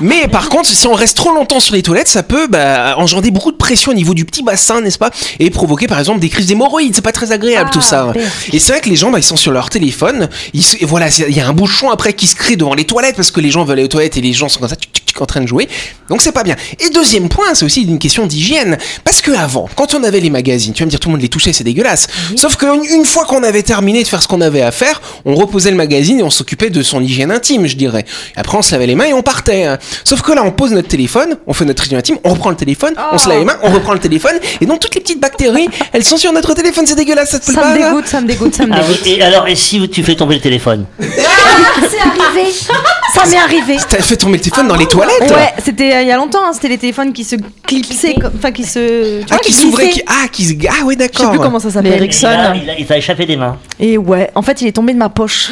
Mais 0.01 0.29
par 0.29 0.49
contre, 0.49 0.69
si 0.69 0.87
on 0.87 0.95
reste 0.95 1.17
trop 1.17 1.33
longtemps 1.33 1.61
sur 1.61 1.75
les 1.75 1.83
toilettes, 1.83 2.09
ça 2.09 2.23
peut 2.23 2.47
bah, 2.49 2.95
engendrer 2.97 3.31
beaucoup 3.31 3.53
de 3.53 3.57
pression 3.57 3.93
au 3.93 3.95
niveau 3.95 4.15
du 4.15 4.25
petit 4.25 4.43
bassin, 4.43 4.81
n'est-ce 4.81 4.99
pas? 4.99 5.11
Et 5.39 5.51
provoquer 5.51 5.87
par 5.87 5.99
exemple 5.99 6.21
des 6.21 6.29
crises 6.29 6.47
d'hémorroïdes. 6.47 6.95
C'est 6.95 7.03
pas 7.03 7.13
très 7.13 7.33
agréable 7.33 7.69
Ah, 7.71 7.73
tout 7.75 7.81
ça. 7.81 8.05
merde. 8.05 8.19
Et 8.53 8.59
c'est 8.59 8.73
vrai 8.73 8.81
que 8.81 8.89
les 8.89 8.97
gens, 8.97 9.11
bah, 9.11 9.19
ils 9.19 9.23
sont 9.25 9.37
sur 9.37 9.53
leur 9.53 9.71
téléphone. 9.71 10.29
Ils 10.55 10.63
se- 10.63 10.77
et 10.81 10.85
voilà, 10.85 11.09
il 11.29 11.37
y 11.37 11.41
a 11.41 11.47
un 11.47 11.53
bouchon 11.53 11.91
après 11.91 12.13
qui 12.13 12.27
se 12.27 12.35
crée 12.35 12.57
devant 12.57 12.75
les 12.75 12.85
toilettes 12.85 13.19
parce 13.21 13.31
que 13.31 13.41
les 13.41 13.51
gens 13.51 13.65
veulent 13.65 13.75
aller 13.79 13.85
aux 13.85 13.89
toilettes 13.89 14.17
et 14.17 14.21
les 14.21 14.33
gens 14.33 14.49
sont 14.49 14.61
comme 14.61 14.69
ça, 14.69 14.77
tuc, 14.77 14.93
tuc, 14.93 15.07
tuc, 15.07 15.21
en 15.21 15.27
train 15.27 15.41
de 15.41 15.47
jouer. 15.47 15.69
Donc 16.09 16.23
c'est 16.23 16.33
pas 16.33 16.43
bien. 16.43 16.57
Et 16.79 16.91
deuxième 16.91 17.29
point, 17.29 17.55
c'est 17.55 17.65
aussi 17.65 17.83
une 17.83 17.99
question 17.99 18.27
d'hygiène. 18.27 18.79
Parce 19.05 19.21
que 19.21 19.31
avant, 19.33 19.69
quand 19.77 19.95
on 19.95 20.03
avait 20.05 20.21
les 20.21 20.31
magazines, 20.31 20.73
tu 20.73 20.83
vas 20.83 20.87
me 20.87 20.91
dire 20.91 21.01
tout 21.01 21.09
le 21.09 21.13
monde 21.13 21.23
les 21.23 21.29
touchait, 21.29 21.53
c'est 21.53 21.65
dégueulasse. 21.65 22.07
Sauf 22.37 22.57
qu'une 22.57 22.85
une 22.85 23.05
fois 23.05 23.25
qu'on 23.25 23.43
avait 23.43 23.63
terminé 23.63 24.03
de 24.03 24.09
faire 24.09 24.23
ce 24.23 24.29
qu'on 24.29 24.41
avait 24.41 24.63
à 24.63 24.73
faire, 24.73 25.01
on 25.25 25.35
reposait 25.35 25.71
le 25.71 25.77
magazine 25.77 26.21
et 26.21 26.23
on 26.23 26.31
s'occupait 26.31 26.71
de 26.71 26.83
son 26.83 27.03
hygiène 27.03 27.31
intime, 27.31 27.67
je 27.67 27.77
dirais. 27.77 28.05
Après, 28.37 28.57
on 28.59 28.63
se 28.63 28.73
lavait 28.73 28.87
les 28.87 28.95
mains 28.95 29.05
et 29.07 29.13
on 29.13 29.23
partait. 29.23 29.65
hein. 29.65 29.79
Sauf 30.05 30.23
que 30.23 30.33
là, 30.33 30.43
on 30.45 30.51
pose 30.53 30.73
notre 30.73 30.89
téléphone, 30.89 31.37
on 31.47 31.53
fait 31.53 31.65
notre 31.65 31.85
hygiène 31.85 31.99
intime, 31.99 32.19
on 32.25 32.31
reprend 32.31 32.51
le 32.51 32.57
téléphone, 32.57 32.95
on 33.13 33.19
se 33.19 33.29
lave 33.29 33.39
les 33.41 33.45
mains, 33.45 33.59
on 33.63 33.71
reprend 33.71 33.93
le 33.93 33.99
téléphone, 34.01 34.39
et 34.61 34.67
donc 34.67 34.81
toutes 34.81 34.95
les 34.95 35.01
petites 35.01 35.21
bactéries, 35.21 35.69
elles 35.93 36.05
sont 36.05 36.17
sur 36.17 36.33
notre 36.33 36.55
téléphone, 36.55 36.87
c'est 36.87 36.95
dégueulasse, 36.95 37.31
ça 37.31 37.39
te 37.41 37.51
Ça 37.53 37.71
me 37.75 37.77
dégoûte, 37.79 38.07
ça 38.07 38.21
me 38.21 38.27
dégoûte, 38.27 38.55
ça 38.55 38.67
me 38.67 38.73
Ah 38.75 38.81
dégoûte. 38.81 39.01
oui, 39.05 39.13
et 39.19 39.23
alors, 39.23 39.47
et 39.49 39.55
si 39.57 39.87
tu 39.89 40.03
fais 40.03 40.15
tomber 40.15 40.37
le 40.37 40.41
téléphone? 40.41 40.87
C'est 40.99 41.99
arrivé. 42.01 42.51
Ça 43.15 43.27
m'est 43.27 43.37
arrivé. 43.39 43.77
T'as 43.89 43.99
fait 44.03 44.17
tomber 44.17 44.35
le 44.35 44.41
téléphone 44.41 44.69
dans 44.69 44.77
les 44.77 44.87
toilettes 44.87 45.21
Ouais, 45.31 45.53
c'était 45.65 45.95
euh, 45.95 46.03
il 46.03 46.09
y 46.09 46.13
a 46.13 46.17
longtemps, 46.17 46.45
hein, 46.45 46.51
c'était 46.53 46.69
les 46.69 46.79
téléphones 46.79 47.13
qui 47.13 47.25
se 47.25 47.37
clipsaient, 47.67 48.15
comme- 48.15 48.33
enfin 48.37 48.53
qui 48.53 48.65
se. 48.65 49.21
tu 49.21 49.27
Ah, 49.31 49.35
vois, 49.35 49.39
qui 49.39 49.53
s'ouvrait, 49.53 49.89
qui... 49.91 50.03
ah, 50.07 50.29
qui 50.31 50.45
se... 50.45 50.55
Ah, 50.69 50.85
ouais, 50.85 50.95
Je 50.99 51.03
sais 51.03 51.09
d'accord. 51.09 51.31
plus 51.31 51.39
comment 51.41 51.59
ça 51.59 51.71
s'appelle. 51.71 51.95
Ericsson. 51.95 52.29
il 52.31 52.35
a, 52.41 52.55
il 52.65 52.71
a- 52.71 52.79
il 52.79 52.87
t'a 52.87 52.97
échappé 52.99 53.27
des 53.27 53.37
mains. 53.37 53.57
Et 53.79 53.99
ouais, 53.99 54.31
en 54.35 54.43
fait, 54.43 54.61
il 54.63 54.69
est 54.69 54.73
tombé 54.73 54.93
de 54.93 54.99
ma 54.99 55.09
poche 55.09 55.51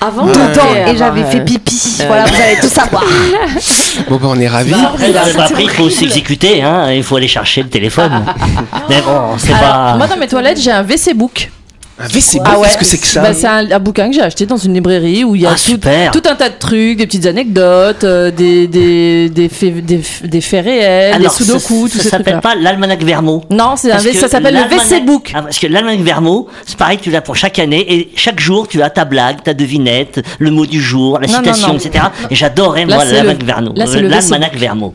Avant 0.00 0.26
Ouais. 0.26 0.32
dedans 0.32 0.70
Ouais, 0.72 0.92
et 0.92 0.96
j'avais 0.96 1.24
fait 1.24 1.44
pipi. 1.44 1.98
Voilà, 2.06 2.24
vous 2.24 2.34
allez 2.34 2.56
tout 2.60 2.68
savoir. 2.68 3.04
Bon, 4.08 4.16
bah, 4.16 4.28
on 4.30 4.40
est 4.40 4.48
ravis. 4.48 4.72
Après, 4.74 5.12
après, 5.16 5.62
il 5.64 5.70
faut 5.70 5.90
s'exécuter, 5.90 6.62
hein, 6.62 6.90
il 6.92 7.02
faut 7.02 7.16
aller 7.16 7.28
chercher 7.28 7.62
le 7.62 7.68
téléphone. 7.68 8.24
Mais 8.88 9.00
bon, 9.02 9.36
c'est 9.38 9.52
Alors, 9.52 9.70
pas. 9.70 9.94
moi 9.96 10.06
dans 10.06 10.16
mes 10.16 10.26
toilettes, 10.28 10.60
j'ai 10.60 10.70
un 10.70 10.82
WC 10.82 11.14
Book. 11.14 11.50
Un 12.02 12.06
WC 12.08 12.38
Ah 12.44 12.58
ouais. 12.58 12.66
qu'est-ce 12.68 12.78
que 12.78 12.84
c'est 12.84 12.98
que 12.98 13.06
ça 13.06 13.20
Bah, 13.22 13.34
C'est 13.34 13.46
un, 13.46 13.70
un 13.70 13.78
bouquin 13.78 14.08
que 14.08 14.14
j'ai 14.14 14.22
acheté 14.22 14.46
dans 14.46 14.56
une 14.56 14.74
librairie 14.74 15.22
où 15.24 15.34
il 15.36 15.42
y 15.42 15.46
a 15.46 15.50
Ah, 15.52 16.10
tout, 16.12 16.22
un 16.28 16.34
tas 16.34 16.48
de 16.48 16.54
trucs, 16.58 16.98
des 16.98 17.06
petites 17.06 17.26
anecdotes, 17.26 18.04
euh, 18.04 18.30
des, 18.30 18.66
des, 18.66 19.28
des, 19.28 19.48
faits, 19.48 19.84
des, 19.84 20.00
des 20.24 20.40
faits 20.40 20.64
réels, 20.64 21.14
Alors, 21.14 21.30
des 21.36 21.44
sudoku, 21.44 21.88
ça, 21.88 21.92
tout 21.92 21.98
ça 21.98 22.02
ces 22.04 22.08
s'appelle 22.10 22.40
pas 22.40 22.54
l'almanach 22.54 23.02
Vermo. 23.02 23.44
Non, 23.50 23.74
c'est 23.76 23.92
un 23.92 23.98
ça 23.98 24.28
s'appelle 24.28 24.54
le 24.54 24.62
WC 24.76 25.00
Book. 25.04 25.32
Ah, 25.34 25.42
parce 25.42 25.58
que 25.58 25.66
l'almanach 25.66 26.00
Vermo, 26.00 26.48
c'est 26.66 26.76
pareil, 26.76 26.98
tu 27.00 27.10
l'as 27.10 27.20
pour 27.20 27.36
chaque 27.36 27.58
année 27.58 27.84
et 27.92 28.10
chaque 28.16 28.40
jour 28.40 28.66
tu 28.68 28.80
as 28.82 28.90
ta 28.90 29.04
blague, 29.04 29.42
ta 29.42 29.52
devinette, 29.54 30.22
le 30.38 30.50
mot 30.50 30.66
du 30.66 30.80
jour, 30.80 31.18
la 31.20 31.26
Non, 31.26 31.34
citation, 31.34 31.68
non. 31.68 31.78
etc. 31.78 32.04
Et 32.30 32.34
j'adorais 32.34 32.86
moi 32.86 33.04
l'almanach 33.04 33.42
Vermo. 33.44 33.72
WC 33.74 34.00
L'almanach 34.02 34.56
Vermo. 34.56 34.94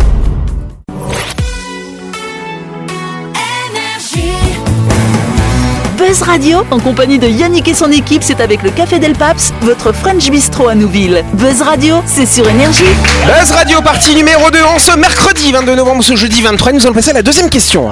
Buzz 6.11 6.23
Radio, 6.23 6.65
en 6.71 6.79
compagnie 6.81 7.19
de 7.19 7.27
Yannick 7.29 7.69
et 7.69 7.73
son 7.73 7.89
équipe, 7.89 8.21
c'est 8.21 8.41
avec 8.41 8.63
le 8.63 8.69
Café 8.69 8.99
Del 8.99 9.13
Paps, 9.13 9.53
votre 9.61 9.93
French 9.93 10.29
Bistro 10.29 10.67
à 10.67 10.75
Nouville. 10.75 11.23
Buzz 11.35 11.61
Radio, 11.61 12.03
c'est 12.05 12.25
sur 12.25 12.49
Énergie. 12.49 12.83
Buzz 13.25 13.51
Radio, 13.51 13.81
partie 13.81 14.13
numéro 14.13 14.51
2, 14.51 14.61
en 14.61 14.77
ce 14.77 14.97
mercredi 14.97 15.53
22 15.53 15.73
novembre, 15.73 16.03
ce 16.03 16.17
jeudi 16.17 16.41
23, 16.41 16.73
nous 16.73 16.85
allons 16.85 16.93
passer 16.93 17.11
à 17.11 17.13
la 17.13 17.21
deuxième 17.21 17.49
question. 17.49 17.91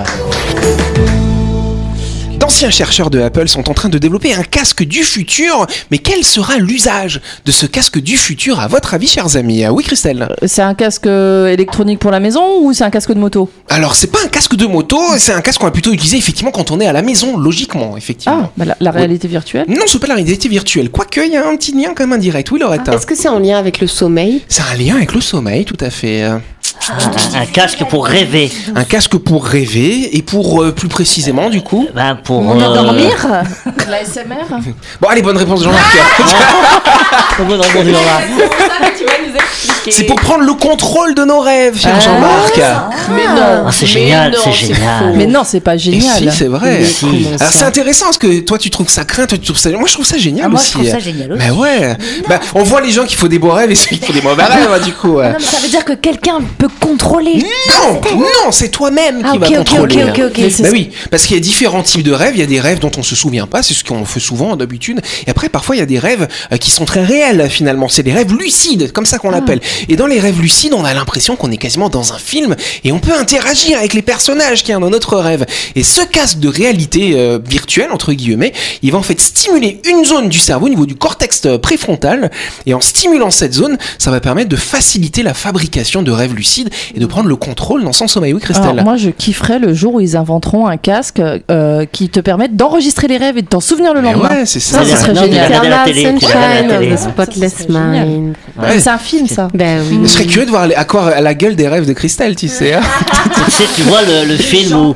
D'anciens 2.50 2.72
chercheurs 2.72 3.12
de 3.12 3.22
Apple 3.22 3.48
sont 3.48 3.70
en 3.70 3.76
train 3.76 3.90
de 3.90 4.00
développer 4.00 4.34
un 4.34 4.42
casque 4.42 4.82
du 4.84 5.04
futur, 5.04 5.68
mais 5.92 6.00
quel 6.00 6.24
sera 6.24 6.58
l'usage 6.58 7.22
de 7.46 7.52
ce 7.52 7.68
casque 7.68 8.00
du 8.00 8.18
futur 8.18 8.60
à 8.60 8.68
votre 8.68 8.96
avis, 8.96 9.06
chers 9.08 9.38
amis? 9.38 9.64
Ah 9.64 9.72
Oui, 9.72 9.84
Christelle 9.84 10.28
C'est 10.48 10.64
un 10.64 10.74
casque 10.74 11.06
euh, 11.06 11.46
électronique 11.46 12.00
pour 12.00 12.10
la 12.10 12.20
maison 12.20 12.42
ou 12.64 12.74
c'est 12.74 12.84
un 12.84 12.90
casque 12.90 13.14
de 13.14 13.20
moto? 13.20 13.52
Alors, 13.70 13.94
c'est 13.94 14.08
pas 14.12 14.18
un 14.26 14.30
casque 14.30 14.56
de 14.56 14.66
moto, 14.66 15.00
c'est 15.20 15.32
un 15.32 15.42
casque 15.42 15.60
qu'on 15.60 15.68
va 15.68 15.72
plutôt 15.72 15.94
utiliser 15.94 16.18
effectivement 16.18 16.50
quand 16.50 16.72
on 16.72 16.80
est 16.80 16.88
à 16.88 16.92
la 16.92 17.04
maison, 17.04 17.38
logiquement, 17.38 17.96
effectivement. 17.96 18.46
Ah, 18.46 18.52
bah, 18.58 18.66
la, 18.66 18.76
la 18.80 18.90
réalité 18.90 19.28
virtuelle? 19.28 19.66
Non, 19.68 19.84
c'est 19.86 20.00
pas 20.00 20.08
la 20.08 20.16
réalité 20.16 20.50
virtuelle, 20.50 20.90
quoique 20.90 21.22
il 21.24 21.32
y 21.32 21.38
a 21.38 21.48
un 21.48 21.56
petit 21.56 21.74
lien 21.74 21.94
quand 21.96 22.08
même 22.08 22.14
indirect. 22.14 22.50
Oui, 22.50 22.60
Loretta. 22.60 22.96
Est-ce 22.96 23.06
que 23.06 23.14
c'est 23.14 23.30
en 23.30 23.38
lien 23.38 23.60
avec 23.60 23.80
le 23.80 23.86
sommeil? 23.86 24.42
C'est 24.48 24.64
un 24.64 24.76
lien 24.76 24.96
avec 24.96 25.14
le 25.14 25.22
sommeil, 25.22 25.66
tout 25.66 25.78
à 25.80 25.92
fait. 25.92 26.28
Un, 26.90 27.42
un 27.42 27.46
casque 27.46 27.84
pour 27.86 28.06
rêver. 28.08 28.52
Un 28.76 28.84
casque 28.84 29.18
pour 29.18 29.46
rêver 29.46 30.16
et 30.18 30.22
pour 30.22 30.64
euh, 30.64 30.72
plus 30.72 30.88
précisément, 30.88 31.50
du 31.50 31.62
coup. 31.62 31.88
Ben, 31.94 32.16
pour 32.16 32.40
On 32.40 32.60
euh, 32.60 32.74
dormir 32.74 33.16
La 33.90 34.04
SMR 34.06 34.46
Bon, 35.00 35.08
allez, 35.10 35.22
bonne 35.22 35.38
réponse 35.38 35.64
Jean-Marc. 35.64 35.98
pour 37.38 37.46
bonne 37.46 37.62
réponse 37.62 37.86
du 37.86 37.92
C'est 39.90 40.04
pour 40.04 40.16
prendre 40.18 40.44
le 40.44 40.54
contrôle 40.54 41.16
de 41.16 41.24
nos 41.24 41.40
rêves, 41.40 41.78
cher 41.80 41.94
Ah. 41.96 42.00
Jean-Marc. 42.00 42.58
Mais 43.16 43.28
non 43.28 43.64
Ah, 43.68 43.72
c'est 43.72 43.82
mais 43.86 43.88
génial, 43.92 44.32
non, 44.32 44.38
c'est 44.44 44.52
génial. 44.54 45.14
Mais 45.16 45.26
non, 45.26 45.42
c'est 45.46 45.60
pas 45.60 45.76
Et 45.76 45.80
génial. 45.80 46.18
si, 46.18 46.30
c'est 46.32 46.48
vrai. 46.48 46.84
Si. 46.84 47.06
Alors 47.40 47.52
c'est 47.52 47.64
intéressant 47.64 48.06
parce 48.06 48.18
que 48.18 48.40
toi 48.42 48.58
tu 48.58 48.70
trouves 48.70 48.90
ça 48.90 49.04
craint, 49.06 49.26
toi 49.26 49.38
tu 49.38 49.46
trouves 49.46 49.58
ça. 49.60 49.70
Moi 49.72 49.88
je 49.88 49.94
trouve 49.94 50.06
ça 50.06 50.18
génial 50.18 50.46
Ah, 50.48 50.50
moi, 50.50 50.60
aussi. 50.60 50.70
je 50.70 50.78
trouve 50.78 50.90
ça 50.90 51.00
génial 51.00 51.34
aussi. 51.34 51.42
Bah 51.48 51.54
ouais. 51.54 51.98
Bah, 52.28 52.40
on 52.56 52.64
voit 52.64 52.82
les 52.82 52.92
gens 52.92 53.06
qui 53.06 53.16
font 53.16 53.28
des 53.28 53.40
beaux 53.40 53.52
rêves 53.52 53.72
et 53.72 53.76
ceux 53.76 53.88
qui 53.96 54.00
font 54.06 54.14
des 54.14 54.22
mauvais 54.22 54.44
rêves, 54.44 54.70
hein, 54.74 54.80
du 54.84 54.94
coup. 54.94 55.10
ouais. 55.16 55.30
Non, 55.30 55.36
mais 55.40 55.46
ça 55.46 55.58
veut 55.60 55.68
dire 55.70 55.86
que 55.86 55.94
quelqu'un 55.94 56.40
peut 56.58 56.68
contrôler. 56.80 57.44
Non, 57.84 58.00
non, 58.18 58.52
c'est 58.52 58.70
toi-même 58.70 59.22
Ah, 59.24 59.32
qui 59.32 59.38
ok, 59.38 59.42
va 59.42 59.48
ok, 59.48 59.56
contrôler. 59.58 60.04
ok, 60.04 60.10
ok, 60.10 60.20
ok. 60.30 60.38
Mais 60.38 60.44
Bah 60.50 60.68
ce- 60.68 60.72
oui, 60.72 60.90
parce 61.12 61.26
qu'il 61.26 61.36
y 61.36 61.40
a 61.40 61.42
différents 61.42 61.84
types 61.84 62.04
de 62.04 62.12
rêves. 62.12 62.34
Il 62.36 62.40
y 62.40 62.44
a 62.44 62.48
des 62.48 62.60
rêves 62.60 62.80
dont 62.80 62.92
on 62.98 63.04
se 63.04 63.16
souvient 63.16 63.48
pas, 63.48 63.64
c'est 63.64 63.74
ce 63.74 63.84
qu'on 63.84 64.06
fait 64.06 64.20
souvent 64.20 64.56
d'habitude. 64.56 65.02
Et 65.28 65.30
après, 65.32 65.50
parfois, 65.50 65.76
il 65.76 65.80
y 65.80 65.82
a 65.82 65.86
des 65.86 66.00
rêves 66.00 66.28
euh, 66.52 66.58
qui 66.58 66.72
sont 66.72 66.86
très 66.86 67.04
réels 67.04 67.48
finalement. 67.50 67.88
C'est 67.90 68.04
des 68.04 68.14
rêves 68.14 68.34
lucides, 68.34 68.92
comme 68.92 69.06
ça 69.06 69.18
Ah. 69.18 69.20
qu'on 69.20 69.30
l'appelle. 69.32 69.60
Et 69.88 69.96
dans 69.96 70.08
les 70.08 70.20
rêves 70.20 70.42
lucides, 70.42 70.74
on 70.74 70.84
a 70.84 70.94
l'impression 70.94 71.36
qu'on 71.36 71.52
est 71.52 71.58
quasiment 71.58 71.90
dans 71.90 72.14
un 72.14 72.18
film 72.18 72.56
et 72.84 72.92
on 72.92 73.00
peut 73.00 73.14
interagir 73.18 73.78
avec 73.78 73.94
les 73.94 74.02
personnages 74.02 74.64
qui 74.64 74.74
sont 74.74 74.80
dans 74.80 74.90
notre 74.90 75.18
rêve. 75.18 75.46
Et 75.76 75.84
ce 75.84 76.02
casque 76.02 76.40
de 76.40 76.48
réalité 76.50 77.14
euh, 77.16 77.40
virtuelle 77.44 77.92
entre 77.92 78.14
guillemets, 78.14 78.54
il 78.82 78.92
va 78.92 78.98
en 78.98 79.04
fait 79.04 79.20
stimuler 79.20 79.82
une 79.90 80.06
zone 80.06 80.30
du 80.30 80.40
cerveau 80.40 80.66
au 80.68 80.70
niveau 80.70 80.86
du 80.86 80.96
cortex 80.96 81.42
euh, 81.46 81.58
préfrontal. 81.58 82.32
Et 82.66 82.74
en 82.74 82.82
stimulant 82.82 83.32
cette 83.32 83.54
zone, 83.54 83.78
ça 83.98 84.12
va 84.12 84.20
permettre 84.20 84.50
de 84.50 84.56
faciliter 84.56 85.24
la 85.24 85.34
fabrication 85.34 86.02
de 86.02 86.12
rêves 86.12 86.34
lucides 86.34 86.70
et 86.96 87.00
de 87.00 87.06
prendre 87.06 87.30
le 87.30 87.36
contrôle 87.36 87.84
dans 87.84 87.94
son 87.94 88.08
sommeil. 88.08 88.34
Oui, 88.34 88.42
Christelle. 88.42 88.70
Alors, 88.70 88.84
moi, 88.84 88.98
je 88.98 89.10
kifferais 89.10 89.60
le 89.60 89.74
jour 89.74 89.96
où 89.96 90.00
ils 90.00 90.16
inventeront 90.16 90.68
un 90.68 90.78
casque 90.78 91.22
euh, 91.52 91.86
qui 91.92 92.10
te 92.10 92.20
permette 92.20 92.56
d'enregistrer 92.56 93.08
les 93.08 93.18
rêves 93.18 93.38
et 93.38 93.42
de 93.42 93.48
t'en 93.48 93.60
souvenir 93.60 93.94
le 93.94 94.02
lendemain. 94.02 94.30
ouais, 94.30 94.46
c'est 94.46 94.60
ça. 94.60 94.84
Ça, 94.86 95.14
génial. 95.14 95.52
Ça, 95.52 95.62
ça 95.62 95.86
serait 96.20 97.68
Mind. 97.70 98.36
Ouais. 98.60 98.80
C'est 98.80 98.90
un 98.90 98.98
film, 98.98 99.28
ça. 99.28 99.48
Ben 99.60 99.84
oui. 99.90 100.00
Je 100.04 100.08
serais 100.08 100.26
curieux 100.26 100.46
de 100.46 100.52
voir 100.52 100.68
à 100.76 100.86
quoi 100.86 101.10
à 101.10 101.22
la 101.22 101.34
gueule 101.34 101.56
des 101.56 101.68
rêves 101.68 101.86
de 101.86 101.94
Christelle, 101.94 102.36
tu 102.36 102.48
sais. 102.48 102.74
hein. 102.74 102.82
tu 103.46 103.52
sais, 103.52 103.66
tu 103.76 103.82
vois 103.84 104.02
le, 104.02 104.26
le 104.26 104.36
film 104.38 104.74
où, 104.78 104.96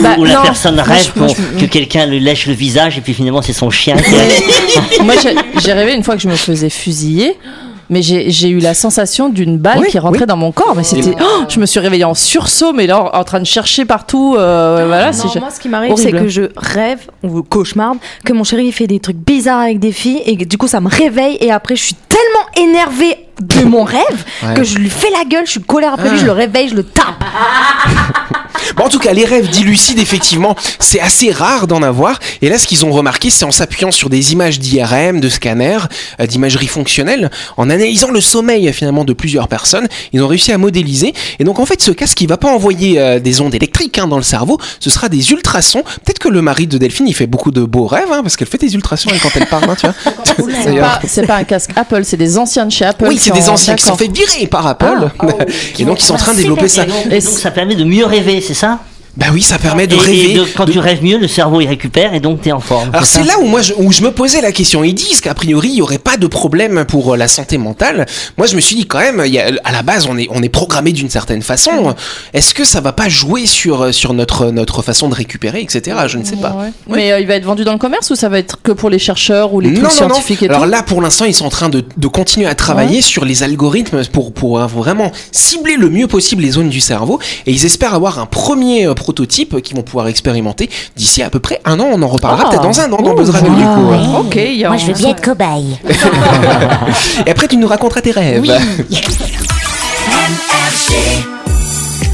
Bah, 0.00 0.14
où 0.18 0.24
la 0.24 0.34
non. 0.34 0.42
personne 0.42 0.76
Moi, 0.76 0.84
rêve 0.84 1.10
je- 1.14 1.18
moi, 1.20 1.28
qu'on- 1.28 1.34
je- 1.58 1.60
que 1.60 1.66
quelqu'un 1.70 2.06
lui 2.06 2.20
lèche 2.20 2.46
le 2.46 2.54
visage 2.54 2.96
et 2.96 3.00
puis 3.00 3.12
finalement 3.12 3.42
c'est 3.42 3.52
son 3.52 3.70
chien 3.70 3.96
qui 3.96 4.14
a- 4.14 5.02
Moi, 5.04 5.14
j'ai- 5.64 5.72
rêvé 5.72 5.94
une 5.94 6.04
fois 6.04 6.14
que 6.16 6.22
je 6.22 6.28
me 6.28 6.36
faisais 6.36 6.70
fusiller. 6.70 7.36
Mais 7.90 8.02
j'ai 8.02 8.48
eu 8.50 8.58
la 8.58 8.74
sensation 8.74 9.30
d'une 9.30 9.56
balle 9.56 9.78
Oui, 9.80 9.86
qui 9.88 9.98
rentrait 9.98 10.20
oui. 10.20 10.26
dans 10.26 10.36
mon 10.36 10.52
corps. 10.52 10.74
Mais 10.76 10.82
c'était, 10.82 11.14
oh, 11.18 11.44
je 11.48 11.58
me 11.58 11.64
suis 11.64 11.80
réveillée 11.80 12.04
en 12.04 12.12
sursaut, 12.12 12.74
mais 12.74 12.86
là 12.86 13.02
en, 13.02 13.18
en 13.18 13.24
train 13.24 13.40
de 13.40 13.46
chercher 13.46 13.86
partout. 13.86 14.34
euh, 14.36 14.84
voilà, 14.86 15.10
Non, 15.10 15.40
moi, 15.40 15.48
ce 15.50 15.58
qui 15.58 15.70
m'arrive, 15.70 15.94
c'est 15.96 16.12
que 16.12 16.28
je 16.28 16.42
rêve 16.54 16.98
ou 17.22 17.42
cauchemarde 17.42 17.96
que 18.26 18.34
mon 18.34 18.44
chéri 18.44 18.66
il 18.66 18.72
fait 18.72 18.86
des 18.86 19.00
trucs 19.00 19.16
bizarres 19.16 19.60
avec 19.62 19.78
des 19.78 19.92
filles 19.92 20.20
et 20.26 20.36
que, 20.36 20.44
du 20.44 20.58
coup 20.58 20.68
ça 20.68 20.82
me 20.82 20.88
réveille 20.90 21.38
et 21.40 21.50
après 21.50 21.76
je 21.76 21.82
suis 21.84 21.94
tellement 22.10 22.68
énervée 22.70 23.16
de 23.40 23.62
mon 23.64 23.84
rêve 23.84 24.24
Ouais. 24.42 24.54
que 24.54 24.64
je 24.64 24.76
lui 24.78 24.90
fais 24.90 25.10
la 25.10 25.24
gueule, 25.24 25.46
je 25.46 25.52
suis 25.52 25.60
colère 25.62 25.94
après 25.94 26.08
lui, 26.10 26.16
Ah. 26.18 26.20
je 26.20 26.26
le 26.26 26.32
réveille, 26.32 26.68
je 26.68 26.74
le 26.74 26.84
tape. 26.84 27.24
Bon, 28.76 28.84
en 28.84 28.88
tout 28.88 28.98
cas, 28.98 29.12
les 29.12 29.24
rêves 29.24 29.48
dits 29.48 29.64
lucides, 29.64 29.98
effectivement, 29.98 30.54
c'est 30.78 31.00
assez 31.00 31.30
rare 31.30 31.66
d'en 31.66 31.82
avoir. 31.82 32.18
Et 32.42 32.48
là, 32.48 32.58
ce 32.58 32.66
qu'ils 32.66 32.84
ont 32.84 32.90
remarqué, 32.92 33.30
c'est 33.30 33.44
en 33.44 33.50
s'appuyant 33.50 33.90
sur 33.90 34.10
des 34.10 34.32
images 34.32 34.58
d'IRM, 34.60 35.20
de 35.20 35.28
scanners, 35.28 35.78
euh, 36.20 36.26
d'imagerie 36.26 36.66
fonctionnelle, 36.66 37.30
en 37.56 37.70
analysant 37.70 38.10
le 38.10 38.20
sommeil 38.20 38.70
finalement 38.72 39.04
de 39.04 39.12
plusieurs 39.12 39.48
personnes, 39.48 39.88
ils 40.12 40.22
ont 40.22 40.28
réussi 40.28 40.52
à 40.52 40.58
modéliser. 40.58 41.14
Et 41.38 41.44
donc, 41.44 41.60
en 41.60 41.66
fait, 41.66 41.80
ce 41.80 41.92
casque, 41.92 42.20
il 42.20 42.28
va 42.28 42.36
pas 42.36 42.48
envoyer 42.52 43.00
euh, 43.00 43.20
des 43.20 43.40
ondes 43.40 43.54
électriques 43.54 43.98
hein, 43.98 44.06
dans 44.06 44.16
le 44.18 44.22
cerveau, 44.22 44.58
ce 44.80 44.90
sera 44.90 45.08
des 45.08 45.30
ultrasons. 45.32 45.82
Peut-être 46.04 46.18
que 46.18 46.28
le 46.28 46.42
mari 46.42 46.66
de 46.66 46.78
Delphine, 46.78 47.08
il 47.08 47.14
fait 47.14 47.26
beaucoup 47.26 47.50
de 47.52 47.62
beaux 47.64 47.86
rêves, 47.86 48.12
hein, 48.12 48.20
parce 48.22 48.36
qu'elle 48.36 48.48
fait 48.48 48.58
des 48.58 48.74
ultrasons 48.74 49.10
et 49.10 49.18
quand 49.18 49.30
elle 49.34 49.46
parle, 49.46 49.64
hein, 49.70 49.76
tu 49.78 49.86
vois. 49.86 49.94
C'est 51.06 51.26
pas, 51.26 51.36
un 51.36 51.44
casque 51.44 51.70
Apple, 51.76 52.02
c'est 52.04 52.16
des 52.16 52.38
anciens 52.38 52.66
de 52.66 52.70
chez 52.72 52.84
Apple. 52.84 53.06
Oui, 53.08 53.18
c'est 53.28 53.40
des 53.40 53.48
anciens 53.48 53.74
qui 53.74 53.84
sont 53.84 53.96
fait 53.96 54.12
virer 54.12 54.46
par 54.46 54.66
Apple. 54.66 55.10
et 55.78 55.84
donc, 55.84 56.00
ils 56.00 56.04
sont 56.04 56.14
en 56.14 56.18
train 56.18 56.32
de 56.32 56.38
développer 56.38 56.68
ça. 56.68 56.84
Et 57.10 57.20
donc, 57.20 57.38
ça 57.38 57.50
permet 57.50 57.74
de 57.74 57.84
mieux 57.84 58.06
rêver, 58.06 58.40
c'est 58.40 58.54
ça? 58.54 58.80
Bah 59.18 59.26
oui, 59.32 59.42
ça 59.42 59.58
permet 59.58 59.86
de 59.88 59.96
Et- 59.96 59.98
rêver. 59.98 60.30
Et 60.30 60.34
de- 60.34 60.44
quand 60.56 60.64
de- 60.64 60.70
tu 60.72 60.78
rêves 60.78 61.02
mieux, 61.02 61.18
le 61.18 61.26
cerveau 61.26 61.60
il 61.60 61.66
récupère 61.66 62.14
et 62.14 62.20
donc 62.20 62.40
t'es 62.40 62.52
en 62.52 62.60
forme. 62.60 62.90
Alors 62.92 63.04
c'est 63.04 63.24
là 63.24 63.34
où 63.40 63.46
moi 63.46 63.62
je, 63.62 63.72
où 63.76 63.90
je 63.90 64.02
me 64.02 64.12
posais 64.12 64.40
la 64.40 64.52
question. 64.52 64.84
Ils 64.84 64.94
disent 64.94 65.20
qu'a 65.20 65.34
priori 65.34 65.68
il 65.70 65.74
y 65.74 65.82
aurait 65.82 65.98
pas 65.98 66.16
de 66.16 66.26
problème 66.28 66.84
pour 66.86 67.14
euh, 67.14 67.16
la 67.16 67.26
santé 67.26 67.58
mentale. 67.58 68.06
Moi 68.36 68.46
je 68.46 68.54
me 68.54 68.60
suis 68.60 68.76
dit 68.76 68.86
quand 68.86 69.00
même, 69.00 69.20
il 69.26 69.32
y 69.34 69.40
a, 69.40 69.50
à 69.64 69.72
la 69.72 69.82
base 69.82 70.06
on 70.08 70.16
est 70.16 70.28
on 70.30 70.40
est 70.42 70.48
programmé 70.48 70.92
d'une 70.92 71.10
certaine 71.10 71.42
façon. 71.42 71.94
Est-ce 72.32 72.54
que 72.54 72.64
ça 72.64 72.80
va 72.80 72.92
pas 72.92 73.08
jouer 73.08 73.46
sur 73.46 73.82
euh, 73.82 73.92
sur 73.92 74.14
notre 74.14 74.52
notre 74.52 74.82
façon 74.82 75.08
de 75.08 75.14
récupérer, 75.16 75.60
etc. 75.62 75.96
Je 76.06 76.16
ne 76.18 76.24
sais 76.24 76.36
pas. 76.36 76.50
Ouais. 76.52 76.70
Mais 76.88 77.10
euh, 77.12 77.18
il 77.20 77.26
va 77.26 77.34
être 77.34 77.44
vendu 77.44 77.64
dans 77.64 77.72
le 77.72 77.78
commerce 77.78 78.10
ou 78.10 78.14
ça 78.14 78.28
va 78.28 78.38
être 78.38 78.62
que 78.62 78.70
pour 78.70 78.88
les 78.88 79.00
chercheurs 79.00 79.52
ou 79.52 79.58
les 79.60 79.70
Non, 79.70 79.76
non, 79.78 79.82
non. 79.82 79.90
scientifiques 79.90 80.42
et 80.44 80.48
Alors 80.48 80.62
tout 80.62 80.68
là, 80.70 80.84
pour 80.84 81.02
l'instant, 81.02 81.24
ils 81.24 81.34
sont 81.34 81.46
en 81.46 81.50
train 81.50 81.68
de, 81.68 81.84
de 81.96 82.06
continuer 82.06 82.46
à 82.46 82.54
travailler 82.54 83.02
sur 83.02 83.24
les 83.24 83.42
algorithmes 83.42 84.04
pour, 84.12 84.32
pour 84.32 84.60
euh, 84.60 84.66
vraiment 84.66 85.10
cibler 85.32 85.76
le 85.76 85.90
mieux 85.90 86.06
possible 86.06 86.42
les 86.42 86.52
zones 86.52 86.68
du 86.68 86.80
cerveau. 86.80 87.18
Et 87.46 87.50
ils 87.52 87.64
espèrent 87.66 87.94
avoir 87.94 88.20
un 88.20 88.26
premier 88.26 88.86
euh, 88.86 88.94
prototype 89.08 89.62
qu'ils 89.62 89.74
vont 89.74 89.82
pouvoir 89.82 90.06
expérimenter 90.08 90.68
d'ici 90.94 91.22
à 91.22 91.30
peu 91.30 91.40
près 91.40 91.60
un 91.64 91.80
an. 91.80 91.86
On 91.92 92.02
en 92.02 92.08
reparlera 92.08 92.44
Ah. 92.46 92.50
peut-être 92.50 92.62
dans 92.62 92.78
un 92.80 92.92
an 92.92 93.00
dans 93.00 93.14
Buzz 93.14 93.30
Radio, 93.30 93.54
du 93.54 93.62
coup. 93.62 93.86
wow. 93.86 93.92
hein. 93.94 94.20
Ok, 94.20 94.38
Moi, 94.66 94.76
je 94.76 94.86
veux 94.86 94.92
bien 94.92 95.08
être 95.10 95.22
cobaye. 95.22 95.78
Et 97.26 97.30
après, 97.30 97.48
tu 97.48 97.56
nous 97.56 97.68
raconteras 97.68 98.02
tes 98.02 98.10
rêves. 98.10 98.44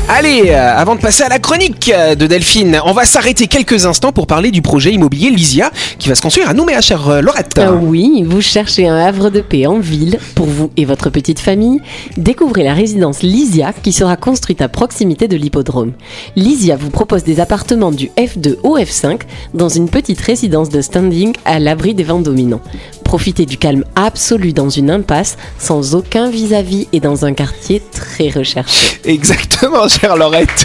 Allez, 0.07 0.51
euh, 0.51 0.77
avant 0.77 0.97
de 0.97 1.01
passer 1.01 1.23
à 1.23 1.31
la 1.31 1.39
chronique 1.39 1.91
euh, 1.93 2.15
de 2.15 2.27
Delphine, 2.27 2.79
on 2.85 2.93
va 2.93 3.07
s'arrêter 3.07 3.47
quelques 3.47 3.87
instants 3.87 4.13
pour 4.13 4.27
parler 4.27 4.51
du 4.51 4.61
projet 4.61 4.93
immobilier 4.93 5.31
Lysia 5.31 5.71
qui 5.99 6.11
va 6.11 6.15
se 6.15 6.21
construire 6.21 6.51
à 6.51 6.53
Nouméa, 6.53 6.83
chère 6.83 7.09
euh, 7.09 7.21
Laurette. 7.23 7.55
Ah 7.57 7.73
oui, 7.73 8.23
vous 8.27 8.43
cherchez 8.43 8.87
un 8.87 8.99
havre 8.99 9.31
de 9.31 9.41
paix 9.41 9.67
en 9.67 9.79
ville 9.79 10.19
pour 10.35 10.45
vous 10.45 10.71
et 10.77 10.85
votre 10.85 11.09
petite 11.09 11.41
famille 11.41 11.81
Découvrez 12.19 12.65
la 12.65 12.75
résidence 12.75 13.23
Lysia 13.23 13.73
qui 13.73 13.93
sera 13.93 14.19
construite 14.19 14.61
à 14.61 14.69
proximité 14.69 15.27
de 15.27 15.37
l'hippodrome. 15.37 15.93
Lysia 16.37 16.77
vous 16.77 16.91
propose 16.91 17.25
des 17.25 17.41
appartements 17.41 17.91
du 17.91 18.11
F2 18.19 18.57
au 18.63 18.77
F5 18.77 19.23
dans 19.55 19.71
une 19.71 19.89
petite 19.89 20.21
résidence 20.21 20.69
de 20.69 20.83
standing 20.83 21.33
à 21.47 21.59
l'abri 21.59 21.95
des 21.95 22.05
vents 22.05 22.21
dominants. 22.21 22.61
Profitez 23.05 23.47
du 23.47 23.59
calme 23.59 23.85
absolu 23.95 24.53
dans 24.53 24.69
une 24.69 24.91
impasse 24.91 25.37
sans 25.59 25.95
aucun 25.95 26.31
vis-à-vis 26.31 26.89
et 26.93 27.01
dans 27.01 27.25
un 27.25 27.33
quartier 27.33 27.83
très 27.93 28.31
recherché. 28.31 28.99
Exactement, 29.05 29.89
chère 29.89 30.17
Laurette. 30.17 30.65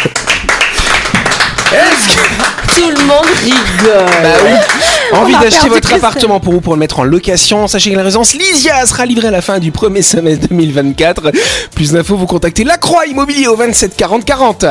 Est-ce 1.72 2.16
que... 2.16 2.50
Tout 2.76 2.90
le 2.90 3.06
monde 3.06 3.26
rigole. 3.44 4.06
Bah 4.24 4.30
oui. 4.44 5.18
Envie 5.18 5.34
d'acheter 5.34 5.70
votre 5.70 5.94
appartement 5.94 6.40
pour 6.40 6.54
vous 6.54 6.62
pour 6.62 6.74
le 6.74 6.80
mettre 6.80 7.00
en 7.00 7.04
location 7.04 7.68
Sachez 7.68 7.92
que 7.92 7.96
la 7.96 8.04
résidence 8.04 8.34
Lysia 8.34 8.86
sera 8.86 9.06
livrée 9.06 9.28
à 9.28 9.32
la 9.32 9.42
fin 9.42 9.60
du 9.60 9.72
premier 9.72 10.02
semestre 10.02 10.48
2024. 10.50 11.32
Plus 11.76 11.92
d'infos, 11.92 12.16
vous 12.16 12.28
contactez 12.28 12.64
La 12.64 12.78
Croix 12.78 13.06
Immobilier 13.06 13.48
au 13.48 13.56
27 13.56 13.96
40 13.96 14.24
40. 14.24 14.66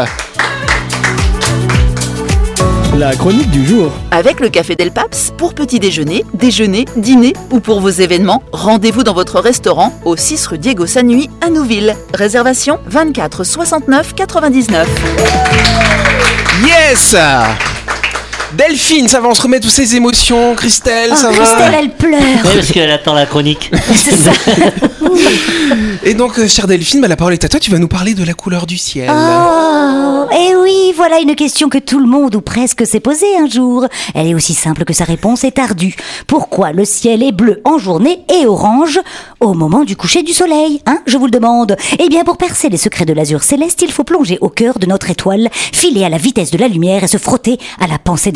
La 2.97 3.15
chronique 3.15 3.51
du 3.51 3.67
jour. 3.67 3.93
Avec 4.11 4.41
le 4.41 4.49
Café 4.49 4.75
Del 4.75 4.91
Paps, 4.91 5.33
pour 5.37 5.55
petit 5.55 5.79
déjeuner, 5.79 6.25
déjeuner, 6.35 6.85
dîner 6.97 7.33
ou 7.51 7.61
pour 7.61 7.81
vos 7.81 7.91
événements, 7.91 8.43
rendez-vous 8.53 9.05
dans 9.05 9.15
votre 9.15 9.41
restaurant 9.41 9.93
au 10.05 10.17
6 10.17 10.47
rue 10.47 10.59
Diego 10.59 10.87
Sanui 10.87 11.29
à 11.41 11.51
Nouville. 11.51 11.95
Réservation 12.15 12.79
24 12.87 13.45
69 13.45 14.15
99. 14.15 14.89
Yes 16.65 17.15
Delphine, 18.55 19.09
ça 19.09 19.21
va, 19.21 19.29
on 19.29 19.35
se 19.35 19.43
remet 19.43 19.61
toutes 19.61 19.71
ces 19.71 19.95
émotions. 19.97 20.55
Christelle, 20.55 21.15
ça 21.15 21.29
Oh, 21.31 21.35
va 21.35 21.39
Christelle, 21.45 21.75
elle 21.79 21.91
pleure. 21.91 22.21
Oui, 22.45 22.51
parce 22.55 22.73
qu'elle 22.73 22.91
attend 22.91 23.13
la 23.15 23.27
chronique. 23.27 23.71
C'est 23.95 24.17
ça. 24.17 24.33
Et 26.03 26.15
donc, 26.15 26.39
euh, 26.39 26.49
chère 26.49 26.67
Delphine, 26.67 27.01
bah, 27.01 27.09
la 27.09 27.17
parole 27.17 27.35
est 27.35 27.45
à 27.45 27.49
toi. 27.49 27.61
Tu 27.61 27.71
vas 27.71 27.79
nous 27.79 27.89
parler 27.89 28.15
de 28.15 28.25
la 28.25 28.35
couleur 28.35 28.67
du 28.67 28.79
ciel. 28.79 29.11
Oh, 29.13 30.27
et 30.33 30.57
oui, 30.57 30.93
voilà 30.97 31.19
une 31.21 31.35
question 31.35 31.69
que 31.69 31.79
tout 31.79 31.99
le 32.01 32.07
monde 32.07 32.35
ou 32.37 32.41
presque 32.41 32.87
s'est 32.87 33.01
posée 33.01 33.37
un 33.39 33.49
jour. 33.49 33.87
Elle 34.15 34.29
est 34.29 34.35
aussi 34.35 34.55
simple 34.55 34.85
que 34.85 34.93
sa 34.95 35.05
réponse 35.05 35.45
est 35.45 35.59
ardue. 35.59 35.97
Pourquoi 36.27 36.73
le 36.73 36.85
ciel 36.85 37.23
est 37.23 37.33
bleu 37.33 37.61
en 37.65 37.79
journée 37.79 38.21
et 38.41 38.47
orange 38.47 38.99
au 39.41 39.53
moment 39.55 39.85
du 39.85 39.97
coucher 39.97 40.23
du 40.23 40.33
soleil 40.33 40.81
Hein, 40.87 41.01
je 41.07 41.17
vous 41.19 41.27
le 41.27 41.31
demande. 41.31 41.77
Eh 41.99 42.09
bien, 42.09 42.25
pour 42.25 42.37
percer 42.39 42.69
les 42.71 42.77
secrets 42.79 43.05
de 43.05 43.13
l'azur 43.13 43.43
céleste, 43.43 43.83
il 43.83 43.93
faut 43.93 44.05
plonger 44.05 44.39
au 44.41 44.49
cœur 44.49 44.79
de 44.79 44.87
notre 44.87 45.11
étoile, 45.11 45.49
filer 45.53 46.05
à 46.05 46.09
la 46.09 46.19
vitesse 46.19 46.51
de 46.51 46.59
la 46.59 46.69
lumière 46.69 47.05
et 47.05 47.09
se 47.09 47.19
frotter 47.19 47.59
à 47.81 47.87
la 47.87 47.99
pensée 47.99 48.33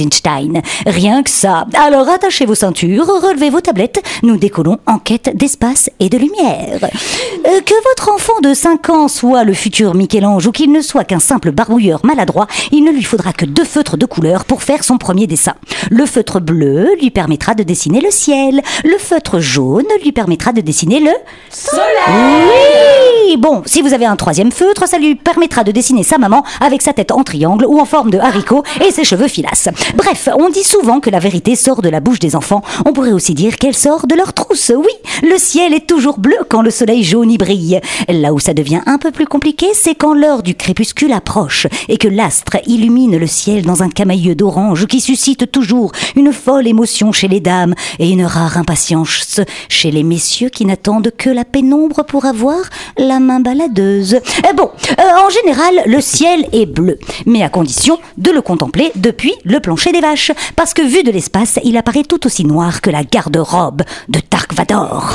Rien 0.86 1.22
que 1.22 1.30
ça. 1.30 1.66
Alors 1.74 2.08
attachez 2.08 2.46
vos 2.46 2.54
ceintures, 2.54 3.06
relevez 3.06 3.50
vos 3.50 3.60
tablettes, 3.60 4.02
nous 4.22 4.36
décollons 4.36 4.78
en 4.86 4.98
quête 4.98 5.36
d'espace 5.36 5.90
et 6.00 6.08
de 6.08 6.18
lumière. 6.18 6.80
Euh, 6.82 7.60
que 7.60 7.74
votre 7.90 8.12
enfant 8.12 8.40
de 8.42 8.54
5 8.54 8.90
ans 8.90 9.08
soit 9.08 9.44
le 9.44 9.54
futur 9.54 9.94
Michel-Ange 9.94 10.46
ou 10.46 10.52
qu'il 10.52 10.72
ne 10.72 10.80
soit 10.80 11.04
qu'un 11.04 11.20
simple 11.20 11.52
barbouilleur 11.52 12.00
maladroit, 12.04 12.46
il 12.70 12.84
ne 12.84 12.90
lui 12.90 13.02
faudra 13.02 13.32
que 13.32 13.44
deux 13.44 13.64
feutres 13.64 13.96
de 13.96 14.06
couleur 14.06 14.44
pour 14.44 14.62
faire 14.62 14.84
son 14.84 14.98
premier 14.98 15.26
dessin. 15.26 15.54
Le 15.90 16.06
feutre 16.06 16.40
bleu 16.40 16.88
lui 17.00 17.10
permettra 17.10 17.54
de 17.54 17.62
dessiner 17.62 18.00
le 18.00 18.10
ciel, 18.10 18.62
le 18.84 18.98
feutre 18.98 19.40
jaune 19.40 19.86
lui 20.02 20.12
permettra 20.12 20.52
de 20.52 20.60
dessiner 20.60 21.00
le 21.00 21.12
oui 22.08 23.36
Bon, 23.38 23.62
si 23.64 23.80
vous 23.82 23.94
avez 23.94 24.04
un 24.04 24.16
troisième 24.16 24.52
feutre, 24.52 24.86
ça 24.86 24.98
lui 24.98 25.14
permettra 25.14 25.64
de 25.64 25.72
dessiner 25.72 26.02
sa 26.02 26.18
maman 26.18 26.44
avec 26.60 26.82
sa 26.82 26.92
tête 26.92 27.12
en 27.12 27.24
triangle 27.24 27.64
ou 27.66 27.80
en 27.80 27.84
forme 27.84 28.10
de 28.10 28.18
haricot 28.18 28.62
et 28.86 28.90
ses 28.90 29.04
cheveux 29.04 29.28
filasses. 29.28 29.68
Bref, 29.94 30.28
on 30.38 30.48
dit 30.48 30.64
souvent 30.64 31.00
que 31.00 31.10
la 31.10 31.18
vérité 31.18 31.54
sort 31.54 31.82
de 31.82 31.90
la 31.90 32.00
bouche 32.00 32.18
des 32.18 32.34
enfants. 32.34 32.62
On 32.86 32.92
pourrait 32.92 33.12
aussi 33.12 33.34
dire 33.34 33.56
qu'elle 33.56 33.76
sort 33.76 34.06
de 34.06 34.14
leur 34.14 34.32
trousse. 34.32 34.72
Oui, 34.74 34.92
le 35.22 35.36
ciel 35.36 35.74
est 35.74 35.86
toujours 35.86 36.18
bleu 36.18 36.36
quand 36.48 36.62
le 36.62 36.70
soleil 36.70 37.04
jaune 37.04 37.30
y 37.30 37.36
brille. 37.36 37.80
Là 38.08 38.32
où 38.32 38.38
ça 38.38 38.54
devient 38.54 38.80
un 38.86 38.96
peu 38.96 39.10
plus 39.10 39.26
compliqué, 39.26 39.66
c'est 39.74 39.94
quand 39.94 40.14
l'heure 40.14 40.42
du 40.42 40.54
crépuscule 40.54 41.12
approche 41.12 41.66
et 41.88 41.98
que 41.98 42.08
l'astre 42.08 42.56
illumine 42.66 43.18
le 43.18 43.26
ciel 43.26 43.64
dans 43.64 43.82
un 43.82 43.90
camailleux 43.90 44.34
d'orange 44.34 44.86
qui 44.86 45.00
suscite 45.00 45.50
toujours 45.50 45.92
une 46.16 46.32
folle 46.32 46.66
émotion 46.66 47.12
chez 47.12 47.28
les 47.28 47.40
dames 47.40 47.74
et 47.98 48.10
une 48.10 48.24
rare 48.24 48.56
impatience 48.56 49.40
chez 49.68 49.90
les 49.90 50.04
messieurs 50.04 50.48
qui 50.48 50.64
n'attendent 50.64 51.12
que 51.16 51.28
la 51.28 51.44
pénombre 51.44 52.04
pour 52.04 52.24
avoir 52.24 52.60
la 52.96 53.20
main 53.20 53.40
baladeuse. 53.40 54.14
Euh, 54.14 54.52
bon, 54.54 54.70
euh, 54.98 55.26
en 55.26 55.30
général, 55.30 55.82
le 55.86 56.00
ciel 56.00 56.46
est 56.52 56.66
bleu, 56.66 56.98
mais 57.26 57.42
à 57.42 57.48
condition 57.48 57.98
de 58.16 58.30
le 58.30 58.40
contempler 58.40 58.90
depuis 58.96 59.34
le 59.44 59.60
plancher 59.60 59.81
des 59.90 60.00
vaches, 60.00 60.30
parce 60.54 60.74
que 60.74 60.82
vu 60.82 61.02
de 61.02 61.10
l'espace, 61.10 61.58
il 61.64 61.76
apparaît 61.76 62.04
tout 62.04 62.24
aussi 62.26 62.44
noir 62.44 62.80
que 62.80 62.90
la 62.90 63.02
garde-robe 63.02 63.82
de 64.08 64.20
Dark 64.30 64.54
Vador. 64.54 65.14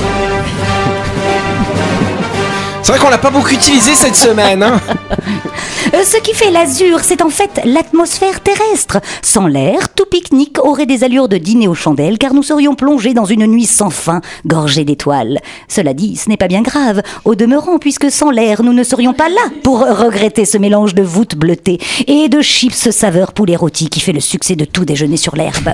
C'est 2.81 2.91
vrai 2.91 2.99
qu'on 2.99 3.09
l'a 3.09 3.17
pas 3.17 3.29
beaucoup 3.29 3.49
utilisé 3.49 3.95
cette 3.95 4.15
semaine. 4.15 4.63
Hein 4.63 4.81
Ce 5.93 6.17
qui 6.21 6.33
fait 6.33 6.51
l'azur, 6.51 6.99
c'est 7.01 7.21
en 7.21 7.29
fait 7.29 7.61
l'atmosphère 7.65 8.41
terrestre. 8.41 8.99
Sans 9.21 9.47
l'air, 9.47 9.93
tout 9.93 10.05
pique-nique 10.05 10.59
aurait 10.63 10.85
des 10.85 11.03
allures 11.03 11.27
de 11.27 11.37
dîner 11.37 11.67
aux 11.67 11.73
chandelles, 11.73 12.17
car 12.17 12.33
nous 12.33 12.43
serions 12.43 12.75
plongés 12.75 13.13
dans 13.13 13.25
une 13.25 13.45
nuit 13.47 13.65
sans 13.65 13.89
fin, 13.89 14.21
gorgée 14.45 14.85
d'étoiles. 14.85 15.39
Cela 15.67 15.93
dit, 15.93 16.15
ce 16.15 16.29
n'est 16.29 16.37
pas 16.37 16.47
bien 16.47 16.61
grave, 16.61 17.01
au 17.25 17.35
demeurant, 17.35 17.79
puisque 17.79 18.11
sans 18.11 18.31
l'air, 18.31 18.63
nous 18.63 18.73
ne 18.73 18.83
serions 18.83 19.13
pas 19.13 19.29
là 19.29 19.41
pour 19.63 19.79
regretter 19.79 20.45
ce 20.45 20.57
mélange 20.57 20.95
de 20.95 21.03
voûtes 21.03 21.35
bleutées 21.35 21.79
et 22.07 22.29
de 22.29 22.41
chips 22.41 22.89
saveur 22.91 23.33
poulet 23.33 23.55
rôti 23.55 23.89
qui 23.89 23.99
fait 23.99 24.13
le 24.13 24.19
succès 24.19 24.55
de 24.55 24.65
tout 24.65 24.85
déjeuner 24.85 25.17
sur 25.17 25.35
l'herbe. 25.35 25.73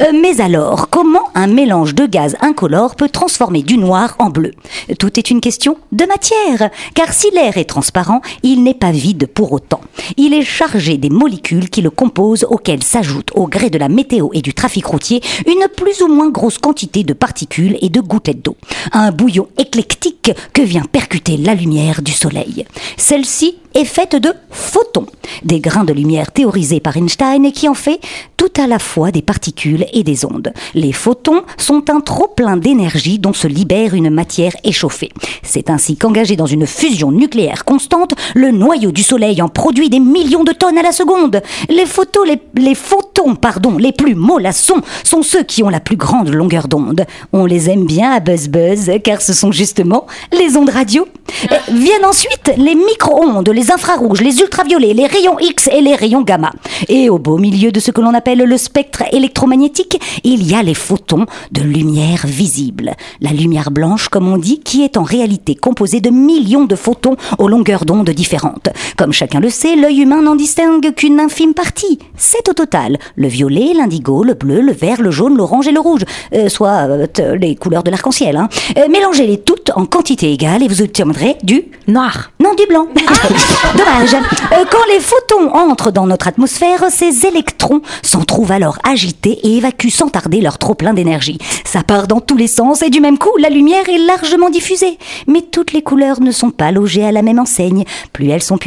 Euh, 0.00 0.12
mais 0.20 0.40
alors, 0.40 0.88
comment 0.90 1.28
un 1.34 1.46
mélange 1.46 1.94
de 1.94 2.06
gaz 2.06 2.36
incolore 2.40 2.94
peut 2.94 3.08
transformer 3.08 3.62
du 3.62 3.78
noir 3.78 4.14
en 4.18 4.30
bleu? 4.30 4.52
Tout 4.98 5.18
est 5.18 5.30
une 5.30 5.40
question 5.40 5.76
de 5.92 6.04
matière, 6.04 6.70
car 6.94 7.12
si 7.12 7.30
l'air 7.30 7.56
est 7.58 7.68
transparent, 7.68 8.20
il 8.42 8.62
n'est 8.62 8.74
pas 8.74 8.90
vide 8.92 9.07
pour 9.14 9.52
autant. 9.52 9.80
Il 10.16 10.34
est 10.34 10.42
chargé 10.42 10.96
des 10.96 11.10
molécules 11.10 11.70
qui 11.70 11.82
le 11.82 11.90
composent 11.90 12.46
auxquelles 12.48 12.82
s'ajoute 12.82 13.30
au 13.34 13.46
gré 13.46 13.70
de 13.70 13.78
la 13.78 13.88
météo 13.88 14.28
et 14.32 14.42
du 14.42 14.54
trafic 14.54 14.86
routier 14.86 15.20
une 15.46 15.66
plus 15.76 16.02
ou 16.02 16.08
moins 16.08 16.30
grosse 16.30 16.58
quantité 16.58 17.04
de 17.04 17.12
particules 17.12 17.76
et 17.80 17.88
de 17.88 18.00
gouttelettes 18.00 18.44
d'eau. 18.44 18.56
Un 18.92 19.12
bouillon 19.12 19.48
éclectique 19.58 20.32
que 20.52 20.62
vient 20.62 20.82
percuter 20.82 21.36
la 21.36 21.54
lumière 21.54 22.02
du 22.02 22.12
soleil. 22.12 22.66
Celle-ci 22.96 23.56
est 23.74 23.84
faite 23.84 24.16
de 24.16 24.32
photons, 24.50 25.06
des 25.44 25.60
grains 25.60 25.84
de 25.84 25.92
lumière 25.92 26.32
théorisés 26.32 26.80
par 26.80 26.96
Einstein 26.96 27.44
et 27.44 27.52
qui 27.52 27.68
en 27.68 27.74
fait 27.74 28.00
tout 28.36 28.50
à 28.56 28.66
la 28.66 28.78
fois 28.78 29.10
des 29.10 29.22
particules 29.22 29.86
et 29.92 30.02
des 30.02 30.24
ondes. 30.24 30.52
Les 30.74 30.92
photons 30.92 31.42
sont 31.56 31.90
un 31.90 32.00
trop-plein 32.00 32.56
d'énergie 32.56 33.18
dont 33.18 33.32
se 33.32 33.46
libère 33.46 33.94
une 33.94 34.10
matière 34.10 34.52
échauffée. 34.64 35.10
C'est 35.42 35.70
ainsi 35.70 35.96
qu'engagé 35.96 36.36
dans 36.36 36.46
une 36.46 36.66
fusion 36.66 37.12
nucléaire 37.12 37.64
constante, 37.64 38.14
le 38.34 38.50
noyau 38.50 38.90
du 38.90 38.97
Soleil 39.02 39.42
en 39.42 39.48
produit 39.48 39.90
des 39.90 40.00
millions 40.00 40.44
de 40.44 40.52
tonnes 40.52 40.78
à 40.78 40.82
la 40.82 40.92
seconde. 40.92 41.42
Les, 41.68 41.86
photos, 41.86 42.26
les, 42.26 42.40
les 42.54 42.74
photons 42.74 43.34
pardon, 43.34 43.76
les 43.78 43.92
plus 43.92 44.14
mollassons 44.14 44.80
sont 45.04 45.22
ceux 45.22 45.42
qui 45.42 45.62
ont 45.62 45.68
la 45.68 45.80
plus 45.80 45.96
grande 45.96 46.28
longueur 46.28 46.68
d'onde. 46.68 47.04
On 47.32 47.46
les 47.46 47.70
aime 47.70 47.86
bien 47.86 48.12
à 48.12 48.20
Buzz 48.20 48.48
Buzz 48.48 48.90
car 49.02 49.20
ce 49.20 49.32
sont 49.32 49.52
justement 49.52 50.06
les 50.32 50.56
ondes 50.56 50.70
radio. 50.70 51.06
Euh, 51.52 51.56
viennent 51.72 52.04
ensuite 52.04 52.52
les 52.56 52.74
micro-ondes, 52.74 53.48
les 53.50 53.70
infrarouges, 53.70 54.20
les 54.20 54.40
ultraviolets, 54.40 54.94
les 54.94 55.06
rayons 55.06 55.38
X 55.38 55.68
et 55.68 55.80
les 55.80 55.94
rayons 55.94 56.22
gamma. 56.22 56.52
Et 56.88 57.10
au 57.10 57.18
beau 57.18 57.38
milieu 57.38 57.70
de 57.70 57.80
ce 57.80 57.90
que 57.90 58.00
l'on 58.00 58.14
appelle 58.14 58.38
le 58.38 58.56
spectre 58.56 59.02
électromagnétique, 59.12 60.00
il 60.24 60.48
y 60.48 60.54
a 60.54 60.62
les 60.62 60.74
photons 60.74 61.26
de 61.52 61.62
lumière 61.62 62.26
visible. 62.26 62.94
La 63.20 63.30
lumière 63.30 63.70
blanche, 63.70 64.08
comme 64.08 64.28
on 64.32 64.38
dit, 64.38 64.60
qui 64.60 64.82
est 64.82 64.96
en 64.96 65.02
réalité 65.02 65.54
composée 65.54 66.00
de 66.00 66.10
millions 66.10 66.64
de 66.64 66.76
photons 66.76 67.16
aux 67.38 67.48
longueurs 67.48 67.84
d'onde 67.84 68.10
différentes. 68.10 68.68
Comme 68.96 69.12
chacun 69.12 69.40
le 69.40 69.50
sait, 69.50 69.76
l'œil 69.76 70.00
humain 70.00 70.22
n'en 70.22 70.34
distingue 70.36 70.92
qu'une 70.94 71.20
infime 71.20 71.54
partie. 71.54 71.98
C'est 72.16 72.48
au 72.48 72.52
total 72.52 72.98
le 73.16 73.28
violet, 73.28 73.72
l'indigo, 73.74 74.22
le 74.24 74.34
bleu, 74.34 74.60
le 74.60 74.72
vert, 74.72 75.00
le 75.00 75.10
jaune, 75.10 75.36
l'orange 75.36 75.68
et 75.68 75.72
le 75.72 75.80
rouge, 75.80 76.02
Euh, 76.34 76.48
soit 76.48 76.86
euh, 76.88 77.36
les 77.36 77.54
couleurs 77.56 77.82
de 77.82 77.90
l'arc-en-ciel. 77.90 78.36
Hein. 78.36 78.48
Euh, 78.76 78.88
Mélangez-les 78.90 79.38
toutes 79.38 79.70
en 79.74 79.86
quantité 79.86 80.32
égale 80.32 80.62
et 80.62 80.68
vous 80.68 80.82
obtiendrez 80.82 81.36
du 81.42 81.64
Noir. 81.86 82.30
non, 82.40 82.54
du 82.54 82.66
blanc. 82.66 82.86
Dommage. 83.76 84.14
Euh, 84.14 84.64
quand 84.70 84.84
les 84.92 85.00
photons 85.00 85.54
entrent 85.54 85.90
dans 85.92 86.06
notre 86.06 86.28
atmosphère, 86.28 86.84
ces 86.90 87.26
électrons 87.26 87.80
s'en 88.02 88.22
trouvent 88.24 88.52
alors 88.52 88.78
agités 88.84 89.38
et 89.44 89.56
évacuent 89.56 89.90
sans 89.90 90.08
tarder 90.08 90.40
leur 90.40 90.58
trop-plein 90.58 90.94
d'énergie. 90.94 91.38
Ça 91.64 91.82
part 91.82 92.06
dans 92.08 92.20
tous 92.20 92.36
les 92.36 92.46
sens 92.46 92.82
et 92.82 92.90
du 92.90 93.00
même 93.00 93.18
coup, 93.18 93.36
la 93.38 93.48
lumière 93.50 93.88
est 93.88 93.98
largement 93.98 94.50
diffusée. 94.50 94.98
Mais 95.26 95.42
toutes 95.42 95.72
les 95.72 95.82
couleurs 95.82 96.20
ne 96.20 96.30
sont 96.30 96.50
pas 96.50 96.70
logées 96.72 97.04
à 97.04 97.12
la 97.12 97.22
même 97.22 97.38
enseigne. 97.38 97.84
Plus 98.12 98.28
elles 98.28 98.42
sont 98.42 98.58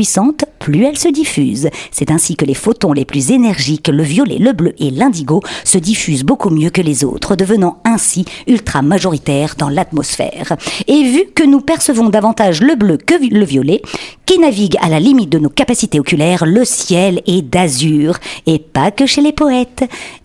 plus 0.60 0.84
elles 0.84 0.98
se 0.98 1.10
diffusent. 1.10 1.70
C'est 1.92 2.12
ainsi 2.12 2.36
que 2.36 2.46
les 2.46 2.54
photons 2.54 2.94
les 2.94 3.06
plus 3.06 3.32
énergiques, 3.32 3.88
le 3.88 4.04
violet, 4.04 4.38
le 4.38 4.54
bleu 4.54 4.74
et 4.80 4.92
l'indigo, 4.92 5.42
se 5.64 5.78
diffusent 5.78 6.24
beaucoup 6.24 6.50
mieux 6.50 6.70
que 6.70 6.82
les 6.82 7.04
autres, 7.04 7.36
devenant 7.36 7.80
ainsi 7.84 8.26
ultra 8.48 8.82
majoritaires 8.82 9.56
dans 9.58 9.70
l'atmosphère. 9.70 10.56
Et 10.88 11.04
vu 11.04 11.26
que 11.36 11.44
nous 11.44 11.62
percevons 11.62 12.10
davantage 12.10 12.62
le 12.62 12.76
bleu 12.76 12.98
que 12.98 13.16
le 13.22 13.46
violet, 13.46 13.82
qui 14.26 14.40
navigue 14.40 14.78
à 14.82 14.90
la 14.90 15.00
limite 15.00 15.30
de 15.30 15.40
nos 15.40 15.50
capacités 15.50 16.00
oculaires, 16.00 16.46
le 16.46 16.64
ciel 16.66 17.22
est 17.26 17.42
d'azur, 17.42 18.18
et 18.46 18.60
pas 18.60 18.92
que 18.92 19.06
chez 19.06 19.22
les 19.22 19.34
poètes. 19.34 19.84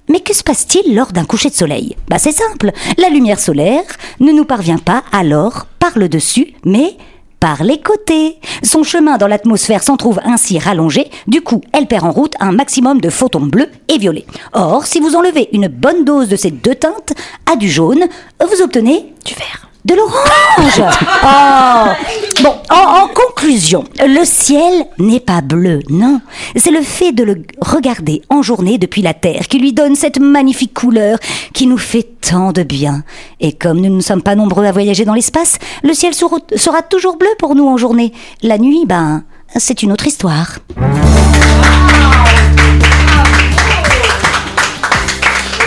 Mais 0.09 0.21
que 0.21 0.35
se 0.35 0.45
passe-t-il 0.45 0.95
lors 0.95 1.13
d'un 1.13 1.25
coucher 1.25 1.51
de 1.51 1.55
soleil? 1.55 1.97
Bah 2.09 2.19
c'est 2.19 2.33
simple, 2.33 2.71
la 2.99 3.09
lumière 3.09 3.41
solaire 3.41 3.85
ne 4.21 4.33
nous 4.33 4.45
parvient 4.45 4.79
pas 4.79 5.03
alors 5.13 5.67
par 5.79 5.99
le 5.99 6.09
dessus, 6.09 6.55
mais 6.65 6.97
par 7.41 7.65
les 7.65 7.81
côtés. 7.81 8.39
Son 8.63 8.83
chemin 8.83 9.19
dans 9.19 9.27
l'atmosphère 9.27 9.83
s'en 9.83 9.97
trouve 9.97 10.21
ainsi 10.25 10.59
rallongé, 10.59 11.11
du 11.27 11.41
coup 11.41 11.61
elle 11.73 11.87
perd 11.87 12.05
en 12.05 12.11
route 12.11 12.35
un 12.41 12.53
maximum 12.53 13.01
de 13.01 13.11
photons 13.11 13.47
bleus 13.47 13.71
et 13.89 13.99
violets. 13.99 14.27
Or, 14.53 14.87
si 14.87 15.01
vous 15.01 15.17
enlevez 15.17 15.49
une 15.53 15.69
bonne 15.69 16.05
dose 16.05 16.29
de 16.29 16.37
ces 16.37 16.51
deux 16.51 16.75
teintes 16.75 17.13
à 17.51 17.57
du 17.57 17.69
jaune, 17.69 18.07
vous 18.41 18.63
obtenez 18.63 19.13
du 19.25 19.35
vert. 19.35 19.69
De 19.87 19.95
l'orange 19.95 20.83
Oh 21.23 22.43
Bon, 22.43 22.57
en, 22.71 23.05
en 23.05 23.09
conclusion, 23.09 23.85
le 24.05 24.25
ciel 24.25 24.85
n'est 24.99 25.21
pas 25.21 25.41
bleu, 25.43 25.79
non. 25.89 26.21
C'est 26.57 26.73
le 26.73 26.83
fait 26.83 27.13
de 27.13 27.23
le 27.23 27.43
regarder 27.61 28.23
en 28.29 28.43
journée 28.43 28.79
depuis 28.79 29.01
la 29.01 29.15
Terre 29.15 29.47
qui 29.47 29.61
lui 29.61 29.73
donne 29.73 29.95
cette 29.95 30.19
magnifique 30.19 30.75
couleur 30.75 31.19
qui 31.55 31.69
nous 31.69 31.79
fait 31.79 32.03
tant 32.21 32.51
de 32.51 32.65
bien. 32.65 33.05
Et 33.39 33.53
comme 33.53 33.81
nous 33.81 33.95
ne 33.95 34.01
sommes 34.01 34.23
pas 34.23 34.35
nombreux 34.35 34.65
à 34.65 34.73
voyager 34.73 35.05
dans 35.05 35.15
l'espace, 35.15 35.59
le 35.85 35.95
ciel 35.95 36.15
sera, 36.15 36.39
sera 36.57 36.83
toujours 36.83 37.17
bleu 37.17 37.31
pour 37.39 37.55
nous 37.55 37.69
en 37.69 37.77
journée. 37.77 38.13
La 38.43 38.59
nuit, 38.59 38.87
ben, 38.87 39.23
c'est 39.55 39.85
une 39.85 39.93
autre 39.93 40.09
histoire. 40.09 40.59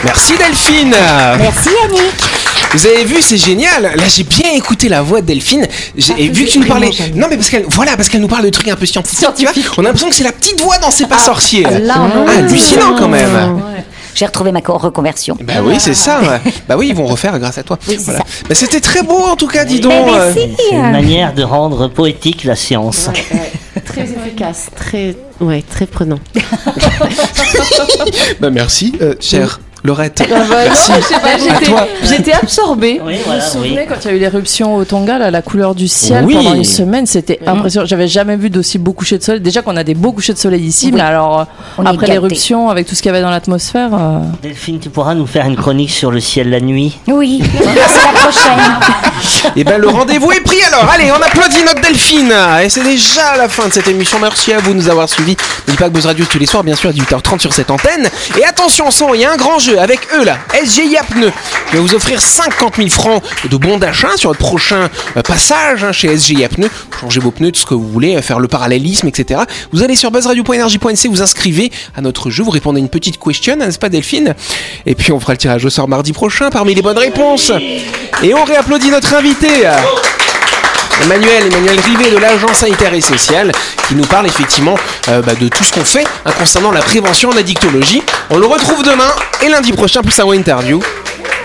Merci 0.03 0.38
Delphine. 0.38 0.95
Merci 1.39 1.69
Yannick. 1.82 2.38
Vous 2.73 2.86
avez 2.86 3.03
vu, 3.03 3.21
c'est 3.21 3.38
génial. 3.38 3.84
Là, 3.95 4.03
j'ai 4.08 4.23
bien 4.23 4.51
écouté 4.53 4.89
la 4.89 5.01
voix 5.01 5.21
de 5.21 5.25
Delphine. 5.25 5.67
J'ai 5.97 6.13
et 6.17 6.29
vu 6.29 6.45
que 6.45 6.51
tu 6.51 6.60
nous 6.60 6.67
parlais. 6.67 6.91
Non, 7.15 7.27
mais 7.29 7.36
parce 7.38 7.49
qu'elle, 7.49 7.65
voilà, 7.69 7.95
parce 7.97 8.10
qu'elle 8.10 8.21
nous 8.21 8.27
parle 8.27 8.43
de 8.45 8.49
trucs 8.49 8.67
un 8.67 8.75
peu 8.75 8.86
scientifiques. 8.86 9.27
Tu 9.36 9.43
vois, 9.45 9.53
on 9.77 9.82
a 9.82 9.84
l'impression 9.86 10.10
que 10.10 10.15
c'est 10.15 10.23
la 10.23 10.32
petite 10.32 10.62
voix 10.62 10.77
dans 10.77 10.91
C'est 10.91 11.08
pas 11.08 11.17
sorcier. 11.17 11.63
là, 11.63 11.95
on 11.99 12.27
Ah, 12.27 12.32
hallucinant 12.39 12.95
quand 12.97 13.08
même. 13.08 13.62
J'ai 14.15 14.25
retrouvé 14.25 14.51
ma 14.51 14.62
co- 14.62 14.77
reconversion. 14.77 15.38
Bah 15.41 15.53
oui, 15.63 15.75
c'est 15.79 15.93
ça. 15.93 16.19
Bah 16.67 16.75
oui, 16.77 16.89
ils 16.89 16.95
vont 16.95 17.05
refaire 17.05 17.39
grâce 17.39 17.58
à 17.58 17.63
toi. 17.63 17.77
Voilà. 17.86 18.19
Bah, 18.49 18.55
c'était 18.55 18.82
très 18.82 19.01
beau 19.01 19.23
en 19.23 19.36
tout 19.38 19.47
cas, 19.47 19.63
dis 19.65 19.79
donc. 19.79 19.93
Mais 19.93 20.12
euh. 20.13 20.34
merci. 20.36 20.55
C'est 20.69 20.75
une 20.75 20.91
manière 20.91 21.34
de 21.34 21.43
rendre 21.43 21.88
poétique 21.88 22.43
la 22.43 22.55
science. 22.55 23.10
Très 23.86 24.01
efficace, 24.01 24.67
très, 24.75 25.15
ouais, 25.39 25.63
très 25.67 25.86
prenant. 25.86 26.19
Bah 28.39 28.49
merci, 28.49 28.93
euh, 29.01 29.15
chère 29.19 29.60
Laurette. 29.84 30.22
Ah 30.30 30.36
bah 30.50 30.56
merci. 30.65 30.92
non, 30.92 30.98
je 31.00 31.06
sais 31.06 31.13
pas, 31.20 31.30
à 31.30 32.06
j'étais- 32.06 32.34
absorbée. 32.34 33.00
Oui, 33.04 33.15
vous 33.18 33.24
voilà, 33.26 33.44
vous 33.44 33.50
souvenez 33.52 33.78
oui. 33.80 33.86
quand 33.88 33.96
il 34.04 34.08
y 34.08 34.13
a 34.13 34.18
eu 34.18 34.20
l'éruption 34.20 34.76
au 34.76 34.84
Tonga, 34.86 35.18
là, 35.18 35.32
la 35.32 35.42
couleur 35.42 35.74
du 35.76 35.88
ciel 35.88 36.26
Oui. 36.26 36.36
pendant 36.36 36.54
une 36.54 36.63
semaine, 36.65 37.06
c'était 37.06 37.39
impressionnant. 37.48 37.86
J'avais 37.86 38.08
jamais 38.08 38.36
vu 38.36 38.50
d'aussi 38.50 38.78
beaux 38.78 38.94
couchers 38.94 39.18
de 39.18 39.24
soleil. 39.24 39.42
Déjà 39.42 39.62
qu'on 39.62 39.78
a 39.78 39.84
des 39.84 39.96
beaux 39.96 40.12
couchers 40.12 40.34
de 40.34 40.38
soleil 40.38 40.63
ici, 40.65 40.88
Oui. 40.88 40.92
mais 40.96 41.02
alors 41.02 41.46
On 41.78 41.86
est 41.86 41.89
après 41.89 42.08
l'éruption, 42.08 42.70
avec 42.70 42.88
tout 42.88 42.96
ce 42.96 43.02
qu'il 43.02 43.10
y 43.12 43.15
avait 43.15 43.22
dans 43.24 43.30
l'atmosphère. 43.32 43.89
euh, 43.94 44.20
Delphine, 44.42 44.80
tu 44.80 44.89
pourras 44.89 45.15
nous 45.15 45.26
faire 45.28 45.46
une 45.46 45.56
chronique 45.56 45.92
sur 45.92 46.12
le 46.12 46.20
ciel 46.20 46.50
la 46.50 46.60
nuit? 46.60 46.98
Oui, 47.08 47.42
c'est 47.58 47.65
la 47.65 48.20
prochaine. 48.20 49.54
Et 49.56 49.63
ben 49.63 49.78
le 49.80 49.88
rendez-vous 49.88 50.32
est 50.32 50.42
pris 50.42 50.62
alors. 50.68 50.89
Allez, 50.94 51.12
on 51.12 51.15
applaudit 51.22 51.63
notre 51.63 51.82
Delphine. 51.82 52.34
Et 52.63 52.70
c'est 52.70 52.84
déjà 52.84 53.38
la 53.38 53.48
fin 53.48 53.68
de 53.68 53.74
cette 53.74 53.88
émission. 53.88 54.18
Merci 54.22 54.54
à 54.54 54.60
vous 54.60 54.72
de 54.74 54.78
nous 54.78 54.89
avoir 54.89 55.08
suivis. 55.08 55.36
N'oubliez 55.68 55.78
pas 55.78 55.86
que 55.89 55.94
Buzz 55.94 56.06
Radio 56.06 56.26
tous 56.26 56.39
les 56.39 56.46
soirs, 56.46 56.63
bien 56.63 56.76
sûr, 56.76 56.89
à 56.89 56.94
18h30 56.94 57.39
sur 57.39 57.54
cette 57.54 57.72
antenne. 57.72 58.10
Et 58.38 58.46
attention, 58.46 58.92
son, 58.92 59.13
il 59.13 59.22
y 59.22 59.26
a 59.26 59.32
un 59.32 59.38
grand 59.38 59.60
jeu 59.60 59.68
avec 59.77 59.99
eux 60.15 60.23
là, 60.23 60.38
SGIA 60.53 61.03
Pneus, 61.03 61.32
qui 61.69 61.75
va 61.75 61.82
vous 61.82 61.95
offrir 61.95 62.21
50 62.21 62.75
000 62.77 62.89
francs 62.89 63.23
de 63.49 63.58
bons 63.58 63.77
d'achat 63.77 64.15
sur 64.17 64.29
votre 64.29 64.39
prochain 64.39 64.89
euh, 65.17 65.21
passage 65.21 65.84
hein, 65.84 65.91
chez 65.91 66.15
SGIA. 66.17 66.49
Changez 66.99 67.19
vos 67.19 67.32
pneus, 67.32 67.51
tout 67.51 67.62
ce 67.62 67.65
que 67.65 67.73
vous 67.73 67.88
voulez, 67.88 68.15
euh, 68.15 68.21
faire 68.21 68.39
le 68.39 68.47
parallélisme, 68.47 69.08
etc. 69.08 69.41
Vous 69.71 69.84
allez 69.84 69.95
sur 69.95 70.12
buzzradio.energie.nc, 70.12 71.08
vous 71.10 71.21
inscrivez 71.21 71.71
à 71.95 72.01
notre 72.01 72.29
jeu, 72.29 72.43
vous 72.43 72.51
répondez 72.51 72.79
à 72.79 72.82
une 72.82 72.89
petite 72.89 73.19
question, 73.19 73.55
n'est-ce 73.55 73.79
pas 73.79 73.89
Delphine? 73.89 74.36
Et 74.86 74.95
puis 74.95 75.12
on 75.12 75.19
fera 75.19 75.34
le 75.34 75.38
tirage 75.38 75.65
au 75.65 75.69
sort 75.69 75.88
mardi 75.88 76.13
prochain 76.13 76.49
parmi 76.49 76.73
les 76.73 76.82
bonnes 76.82 76.97
réponses. 76.97 77.51
Et 78.23 78.34
on 78.34 78.43
réapplaudit 78.43 78.89
notre 78.89 79.13
invité. 79.13 79.67
Emmanuel, 81.03 81.47
Emmanuel 81.47 81.79
Rivet 81.79 82.12
de 82.12 82.17
l'Agence 82.17 82.57
sanitaire 82.57 82.93
et 82.93 83.01
sociale, 83.01 83.51
qui 83.88 83.95
nous 83.95 84.05
parle 84.05 84.27
effectivement 84.27 84.75
euh, 85.07 85.21
bah, 85.21 85.33
de 85.35 85.47
tout 85.47 85.63
ce 85.63 85.71
qu'on 85.71 85.85
fait 85.85 86.05
hein, 86.25 86.31
concernant 86.38 86.71
la 86.71 86.81
prévention 86.81 87.29
en 87.29 87.38
addictologie. 87.38 88.03
On 88.29 88.38
le 88.38 88.45
retrouve 88.45 88.83
demain 88.83 89.12
et 89.41 89.49
lundi 89.49 89.71
prochain 89.71 90.01
pour 90.01 90.13
sa 90.13 90.23
interview. 90.23 90.81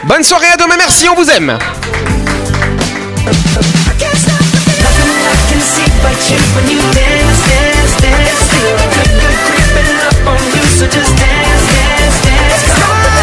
Bonne 0.04 0.22
soirée 0.22 0.48
à 0.52 0.56
demain, 0.56 0.76
merci, 0.76 1.08
on 1.08 1.14
vous 1.14 1.30
aime. 1.30 1.58